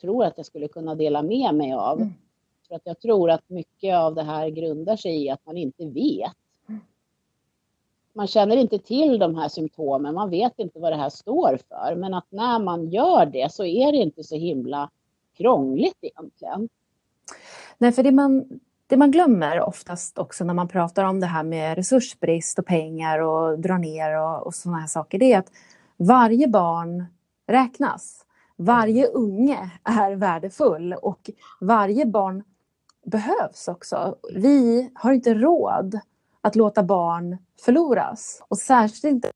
tro 0.00 0.22
att 0.22 0.36
jag 0.36 0.46
skulle 0.46 0.68
kunna 0.68 0.94
dela 0.94 1.22
med 1.22 1.54
mig 1.54 1.72
av. 1.72 2.00
Mm. 2.00 2.12
För 2.68 2.74
att 2.74 2.82
jag 2.84 3.00
tror 3.00 3.30
att 3.30 3.48
mycket 3.48 3.96
av 3.96 4.14
det 4.14 4.22
här 4.22 4.48
grundar 4.48 4.96
sig 4.96 5.24
i 5.24 5.30
att 5.30 5.46
man 5.46 5.56
inte 5.56 5.86
vet. 5.86 6.36
Man 8.14 8.26
känner 8.26 8.56
inte 8.56 8.78
till 8.78 9.18
de 9.18 9.34
här 9.34 9.48
symptomen, 9.48 10.14
man 10.14 10.30
vet 10.30 10.52
inte 10.56 10.78
vad 10.78 10.92
det 10.92 10.96
här 10.96 11.10
står 11.10 11.58
för. 11.68 11.94
Men 11.96 12.14
att 12.14 12.26
när 12.30 12.58
man 12.58 12.88
gör 12.90 13.26
det 13.26 13.52
så 13.52 13.64
är 13.64 13.92
det 13.92 13.98
inte 13.98 14.24
så 14.24 14.36
himla 14.36 14.90
krångligt 15.36 15.98
egentligen. 16.00 16.68
Nej, 17.78 17.92
för 17.92 18.02
det 18.02 18.12
man, 18.12 18.60
det 18.86 18.96
man 18.96 19.10
glömmer 19.10 19.60
oftast 19.60 20.18
också 20.18 20.44
när 20.44 20.54
man 20.54 20.68
pratar 20.68 21.04
om 21.04 21.20
det 21.20 21.26
här 21.26 21.42
med 21.42 21.76
resursbrist 21.76 22.58
och 22.58 22.66
pengar 22.66 23.18
och 23.18 23.58
dra 23.58 23.78
ner 23.78 24.20
och, 24.20 24.46
och 24.46 24.54
sådana 24.54 24.78
här 24.78 24.86
saker, 24.86 25.18
det 25.18 25.32
är 25.32 25.38
att 25.38 25.52
varje 25.96 26.48
barn 26.48 27.04
räknas. 27.46 28.26
Varje 28.56 29.06
unge 29.06 29.70
är 29.84 30.12
värdefull 30.12 30.92
och 30.92 31.30
varje 31.60 32.06
barn 32.06 32.44
behövs 33.04 33.68
också. 33.68 34.16
Vi 34.34 34.90
har 34.94 35.12
inte 35.12 35.34
råd 35.34 36.00
att 36.42 36.56
låta 36.56 36.82
barn 36.82 37.36
förloras 37.60 38.42
och 38.48 38.58
särskilt 38.58 39.04
inte 39.04 39.30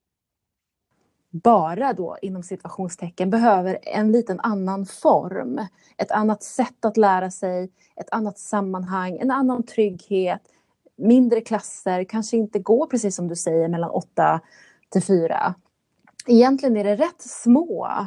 bara 1.43 1.93
då 1.93 2.17
inom 2.23 2.43
situationstecken 2.43 3.31
behöver 3.31 3.79
en 3.83 4.13
liten 4.13 4.41
annan 4.41 4.87
form, 4.87 5.61
ett 5.97 6.11
annat 6.11 6.43
sätt 6.43 6.85
att 6.85 6.97
lära 6.97 7.31
sig, 7.31 7.71
ett 7.97 8.11
annat 8.11 8.39
sammanhang, 8.39 9.19
en 9.19 9.31
annan 9.31 9.63
trygghet, 9.63 10.43
mindre 10.97 11.41
klasser, 11.41 12.05
kanske 12.05 12.37
inte 12.37 12.59
gå 12.59 12.87
precis 12.87 13.17
som 13.17 13.29
du 13.29 13.37
säger 13.37 13.69
mellan 13.69 13.91
8 13.91 14.41
till 14.91 15.03
4. 15.03 15.55
Egentligen 16.27 16.77
är 16.77 16.85
det 16.85 16.97
rätt 16.97 17.23
små 17.23 18.07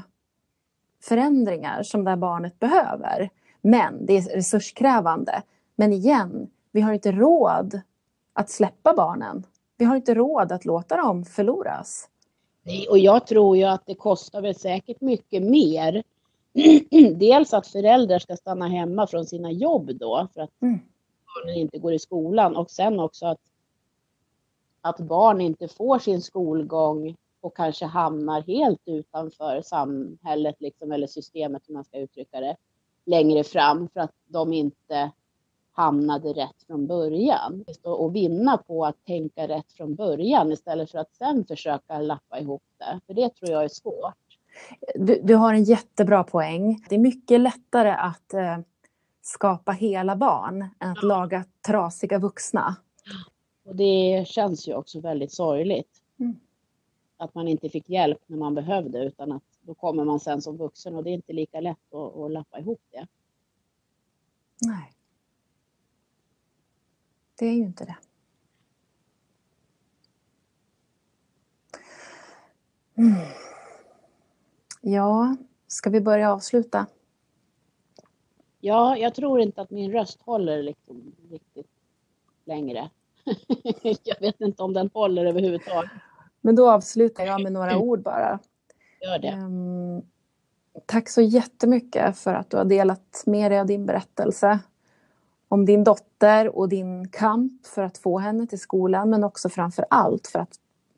förändringar 1.04 1.84
som 1.84 2.04
det 2.04 2.10
här 2.10 2.18
barnet 2.18 2.60
behöver. 2.60 3.30
Men 3.62 4.06
det 4.06 4.18
är 4.18 4.22
resurskrävande. 4.22 5.42
Men 5.76 5.94
igen, 5.94 6.50
vi 6.72 6.82
har 6.82 6.94
inte 6.94 7.12
råd 7.12 7.82
att 8.39 8.49
släppa 8.49 8.93
barnen. 8.93 9.43
Vi 9.78 9.86
har 9.86 9.95
inte 9.95 10.13
råd 10.13 10.52
att 10.52 10.65
låta 10.65 10.97
dem 10.97 11.25
förloras. 11.25 12.10
Nej, 12.63 12.88
och 12.89 12.99
jag 12.99 13.28
tror 13.28 13.58
ju 13.58 13.63
att 13.63 13.86
det 13.86 13.95
kostar 13.95 14.41
väl 14.41 14.56
säkert 14.56 15.02
mycket 15.02 15.43
mer. 15.43 16.04
Dels 17.15 17.54
att 17.54 17.67
föräldrar 17.67 18.19
ska 18.19 18.36
stanna 18.36 18.67
hemma 18.67 19.08
från 19.08 19.25
sina 19.25 19.52
jobb 19.52 19.91
då 19.95 20.28
för 20.34 20.41
att 20.41 20.62
mm. 20.62 20.80
barnen 21.36 21.56
inte 21.56 21.78
går 21.78 21.93
i 21.93 21.99
skolan 21.99 22.56
och 22.56 22.71
sen 22.71 22.99
också 22.99 23.25
att, 23.25 23.41
att 24.82 24.99
barn 24.99 25.41
inte 25.41 25.67
får 25.67 25.99
sin 25.99 26.21
skolgång 26.21 27.15
och 27.41 27.56
kanske 27.56 27.86
hamnar 27.86 28.41
helt 28.41 28.82
utanför 28.86 29.62
samhället 29.62 30.56
liksom, 30.60 30.91
eller 30.91 31.08
systemet 31.08 31.63
om 31.67 31.73
man 31.73 31.84
ska 31.84 31.97
uttrycka 31.97 32.39
det 32.39 32.56
längre 33.06 33.43
fram 33.43 33.89
för 33.93 33.99
att 33.99 34.13
de 34.28 34.54
inte 34.54 35.12
hamnade 35.80 36.34
rätt 36.34 36.63
från 36.68 36.88
början. 36.88 37.65
Och 37.84 38.15
vinna 38.15 38.58
på 38.58 38.86
att 38.86 39.06
tänka 39.06 39.48
rätt 39.48 39.72
från 39.72 39.96
början 39.96 40.52
istället 40.52 40.92
för 40.92 41.00
att 41.00 41.15
sen 41.15 41.46
försöka 41.46 42.00
lappa 42.00 42.39
ihop 42.39 42.63
det. 42.78 43.00
För 43.08 43.13
det 43.13 43.36
tror 43.36 43.52
jag 43.52 43.63
är 43.63 43.68
svårt. 43.68 44.15
Du, 44.96 45.22
du 45.24 45.36
har 45.36 45.54
en 45.54 45.63
jättebra 45.63 46.24
poäng. 46.24 46.86
Det 46.89 46.96
är 46.96 47.00
mycket 47.00 47.39
lättare 47.39 47.89
att 47.89 48.34
eh, 48.34 48.58
skapa 49.22 49.72
hela 49.72 50.15
barn 50.15 50.62
än 50.62 50.92
att 50.92 50.98
ja. 51.02 51.08
laga 51.08 51.46
trasiga 51.68 52.20
vuxna. 52.20 52.76
Och 53.65 53.76
det 53.76 54.28
känns 54.28 54.68
ju 54.68 54.74
också 54.74 55.00
väldigt 55.00 55.34
sorgligt. 55.34 56.02
Mm. 56.20 56.39
Att 57.18 57.36
man 57.36 57.48
inte 57.48 57.70
fick 57.70 57.89
hjälp 57.89 58.20
när 58.28 58.38
man 58.38 58.56
behövde 58.56 59.00
utan 59.04 59.32
att 59.32 59.44
då 59.62 59.74
kommer 59.74 60.06
man 60.06 60.20
sen 60.20 60.42
som 60.42 60.58
vuxen 60.58 60.96
och 60.96 61.04
det 61.04 61.10
är 61.10 61.13
inte 61.13 61.34
lika 61.34 61.60
lätt 61.60 61.94
att, 61.94 62.18
att 62.18 62.32
lappa 62.32 62.60
ihop 62.60 62.82
det. 62.92 63.08
Nej. 64.62 64.94
Det 67.39 67.45
är 67.45 67.54
ju 67.54 67.63
inte 67.63 67.86
det. 67.86 67.97
Mm. 72.97 73.15
Ja, 74.82 75.36
ska 75.67 75.89
vi 75.89 76.02
börja 76.02 76.34
avsluta? 76.34 76.86
Ja, 78.60 78.97
jag 78.97 79.15
tror 79.15 79.41
inte 79.41 79.62
att 79.62 79.69
min 79.69 79.91
röst 79.91 80.21
håller 80.21 80.63
liksom 80.63 81.13
riktigt 81.32 81.71
längre. 82.45 82.89
jag 84.04 84.19
vet 84.19 84.41
inte 84.41 84.63
om 84.63 84.73
den 84.73 84.89
håller 84.93 85.25
överhuvudtaget. 85.25 85.91
Men 86.41 86.56
då 86.56 86.71
avslutar 86.71 87.25
jag 87.25 87.41
med 87.43 87.52
några 87.52 87.78
ord 87.78 88.02
bara. 88.02 88.39
Gör 89.02 89.19
det. 89.19 89.34
Um, 89.34 90.02
tack 90.86 91.10
så 91.10 91.21
jättemycket 91.21 92.17
för 92.17 92.34
att 92.34 92.49
du 92.49 92.58
har 92.58 92.65
delat 92.65 93.23
med 93.25 93.52
dig 93.52 93.60
av 93.60 93.65
din 93.65 93.86
berättelse 93.86 94.60
om 95.50 95.66
din 95.66 95.84
dotter 95.84 96.58
och 96.58 96.70
din 96.70 97.08
kamp 97.08 97.66
för 97.66 97.84
att 97.84 97.98
få 97.98 98.20
henne 98.20 98.48
till 98.48 98.60
skolan 98.60 99.10
men 99.10 99.24
också 99.24 99.50
framför 99.50 99.86
allt 99.90 100.28
för 100.28 100.40
att 100.40 100.56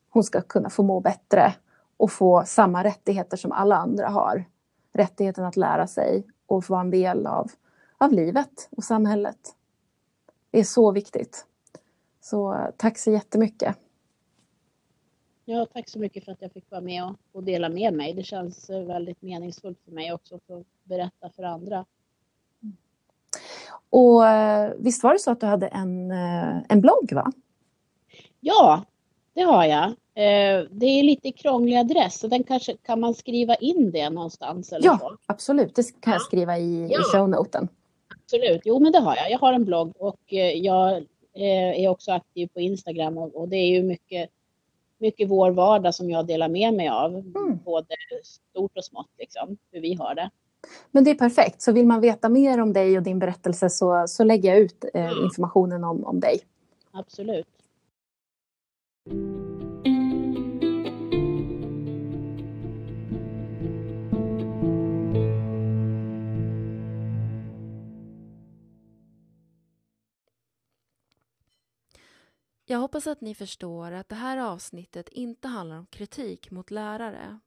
hon 0.10 0.24
ska 0.24 0.42
kunna 0.42 0.70
få 0.70 0.84
må 0.84 1.00
bättre 1.00 1.54
och 1.98 2.12
få 2.12 2.44
samma 2.46 2.84
rättigheter 2.84 3.38
som 3.38 3.52
alla 3.52 3.76
andra 3.76 4.10
har. 4.10 4.46
Rättigheten 4.94 5.46
att 5.46 5.56
lära 5.56 5.88
sig 5.88 6.28
och 6.46 6.66
få 6.66 6.74
vara 6.74 6.82
en 6.82 6.92
del 6.92 7.28
av, 7.28 7.52
av 7.98 8.12
livet 8.12 8.70
och 8.72 8.84
samhället. 8.84 9.56
Det 10.52 10.60
är 10.60 10.64
så 10.64 10.92
viktigt. 10.92 11.46
Så 12.22 12.68
tack 12.78 12.98
så 12.98 13.12
jättemycket. 13.12 13.78
Ja, 15.46 15.68
tack 15.74 15.90
så 15.90 16.00
mycket 16.00 16.26
för 16.26 16.32
att 16.32 16.42
jag 16.42 16.52
fick 16.52 16.72
vara 16.72 16.82
med 16.82 17.04
och, 17.04 17.16
och 17.32 17.44
dela 17.44 17.70
med 17.70 17.94
mig. 17.94 18.14
Det 18.14 18.24
känns 18.24 18.70
eh, 18.70 18.84
väldigt 18.84 19.22
meningsfullt 19.22 19.80
för 19.86 19.92
mig 19.92 20.14
också 20.14 20.36
att 20.36 20.44
få 20.48 20.64
berätta 20.84 21.30
för 21.30 21.44
andra. 21.44 21.86
Och 23.92 24.28
eh, 24.28 24.74
visst 24.78 25.04
var 25.04 25.14
det 25.14 25.20
så 25.20 25.32
att 25.32 25.40
du 25.40 25.46
hade 25.46 25.68
en, 25.68 26.12
eh, 26.12 26.58
en 26.70 26.82
blogg 26.82 27.14
va? 27.14 27.32
Ja, 28.40 28.84
det 29.34 29.42
har 29.42 29.66
jag. 29.66 29.86
Eh, 30.14 30.66
det 30.72 30.86
är 30.86 31.04
lite 31.04 31.32
krånglig 31.32 31.78
adress 31.78 32.20
så 32.20 32.28
den 32.28 32.44
kanske 32.44 32.78
kan 32.78 33.00
man 33.00 33.14
skriva 33.14 33.56
in 33.56 33.92
det 33.92 34.10
någonstans? 34.10 34.74
Eller 34.74 34.86
ja, 34.86 34.98
så? 34.98 35.18
absolut. 35.26 35.76
Det 35.76 36.02
kan 36.02 36.14
jag 36.14 36.22
skriva 36.22 36.58
i, 36.58 36.88
ja. 36.92 37.00
i 37.00 37.04
shownoten. 37.04 37.68
Absolut, 38.24 38.62
jo 38.66 38.80
men 38.80 38.92
det 38.92 39.00
har 39.00 39.16
jag. 39.16 39.32
Jag 39.32 39.40
har 39.40 39.54
en 39.54 39.66
blogg 39.66 39.94
och 40.00 40.34
jag 40.56 41.04
är 41.34 41.88
också 41.88 42.12
aktiv 42.12 42.50
på 42.54 42.60
Instagram 42.60 43.18
och 43.18 43.48
det 43.48 43.56
är 43.56 43.68
ju 43.68 43.84
mycket, 43.84 44.30
mycket 44.98 45.30
vår 45.30 45.52
vardag 45.52 45.96
som 45.96 46.10
jag 46.10 46.28
delar 46.28 46.50
med 46.50 46.74
mig 46.74 46.90
av. 46.90 47.16
Mm. 47.16 47.60
Både 47.66 47.96
stort 48.24 48.78
och 48.78 48.86
smått 48.86 49.10
liksom, 49.18 49.58
hur 49.72 49.82
vi 49.82 49.94
har 49.94 50.16
det. 50.16 50.30
Men 50.92 51.04
det 51.04 51.12
är 51.12 51.16
perfekt. 51.16 51.62
Så 51.62 51.72
vill 51.72 51.88
man 51.88 52.02
veta 52.02 52.30
mer 52.30 52.62
om 52.62 52.74
dig 52.74 52.98
och 52.98 53.04
din 53.04 53.20
berättelse 53.20 53.70
så, 53.70 54.06
så 54.08 54.24
lägger 54.24 54.50
jag 54.50 54.60
ut 54.60 54.86
eh, 54.94 55.12
informationen 55.24 55.84
om, 55.84 56.06
om 56.06 56.20
dig. 56.20 56.40
Absolut. 56.92 57.48
Jag 72.72 72.80
hoppas 72.80 73.08
att 73.08 73.22
ni 73.22 73.36
förstår 73.36 73.92
att 73.92 74.10
det 74.10 74.16
här 74.16 74.38
avsnittet 74.38 75.10
inte 75.10 75.48
handlar 75.48 75.78
om 75.78 75.86
kritik 75.86 76.52
mot 76.52 76.72
lärare. 76.72 77.40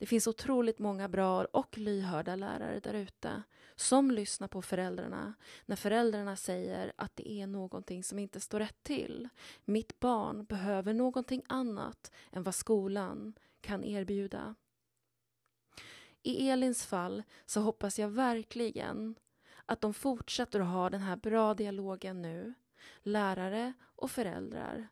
Det 0.00 0.06
finns 0.06 0.26
otroligt 0.26 0.78
många 0.78 1.08
bra 1.08 1.44
och 1.44 1.78
lyhörda 1.78 2.36
lärare 2.36 2.80
där 2.80 2.94
ute 2.94 3.42
som 3.76 4.10
lyssnar 4.10 4.48
på 4.48 4.62
föräldrarna 4.62 5.34
när 5.66 5.76
föräldrarna 5.76 6.36
säger 6.36 6.92
att 6.96 7.16
det 7.16 7.30
är 7.30 7.46
någonting 7.46 8.04
som 8.04 8.18
inte 8.18 8.40
står 8.40 8.58
rätt 8.58 8.82
till. 8.82 9.28
Mitt 9.64 10.00
barn 10.00 10.44
behöver 10.44 10.94
någonting 10.94 11.42
annat 11.48 12.12
än 12.32 12.42
vad 12.42 12.54
skolan 12.54 13.34
kan 13.60 13.84
erbjuda. 13.84 14.54
I 16.22 16.50
Elins 16.50 16.86
fall 16.86 17.22
så 17.46 17.60
hoppas 17.60 17.98
jag 17.98 18.08
verkligen 18.08 19.14
att 19.66 19.80
de 19.80 19.94
fortsätter 19.94 20.60
att 20.60 20.66
ha 20.66 20.90
den 20.90 21.00
här 21.00 21.16
bra 21.16 21.54
dialogen 21.54 22.22
nu, 22.22 22.54
lärare 23.02 23.72
och 23.82 24.10
föräldrar 24.10 24.88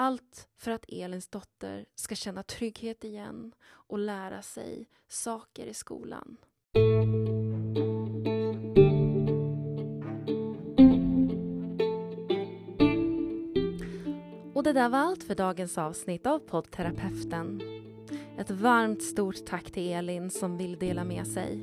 allt 0.00 0.48
för 0.56 0.70
att 0.70 0.84
Elins 0.88 1.28
dotter 1.28 1.86
ska 1.94 2.14
känna 2.14 2.42
trygghet 2.42 3.04
igen 3.04 3.52
och 3.68 3.98
lära 3.98 4.42
sig 4.42 4.88
saker 5.08 5.66
i 5.66 5.74
skolan. 5.74 6.36
Och 14.54 14.62
det 14.62 14.72
där 14.72 14.88
var 14.88 14.98
allt 14.98 15.24
för 15.24 15.34
dagens 15.34 15.78
avsnitt 15.78 16.26
av 16.26 16.38
poddterapeuten. 16.38 17.60
Ett 18.38 18.50
varmt 18.50 19.02
stort 19.02 19.46
tack 19.46 19.70
till 19.70 19.92
Elin 19.92 20.30
som 20.30 20.56
vill 20.56 20.78
dela 20.78 21.04
med 21.04 21.26
sig. 21.26 21.60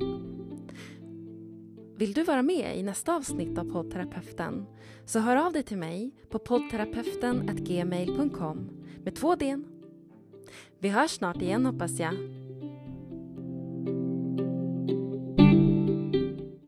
Vill 1.98 2.12
du 2.12 2.22
vara 2.22 2.42
med 2.42 2.78
i 2.78 2.82
nästa 2.82 3.16
avsnitt 3.16 3.58
av 3.58 3.72
poddterapeuten 3.72 4.66
så 5.04 5.18
hör 5.18 5.36
av 5.36 5.52
dig 5.52 5.62
till 5.62 5.76
mig 5.76 6.10
på 6.30 6.38
poddterapeuten 6.38 7.50
gmail.com 7.56 8.70
med 9.04 9.16
två 9.16 9.34
d. 9.34 9.58
Vi 10.78 10.88
hörs 10.88 11.10
snart 11.10 11.42
igen 11.42 11.66
hoppas 11.66 12.00
jag. 12.00 12.14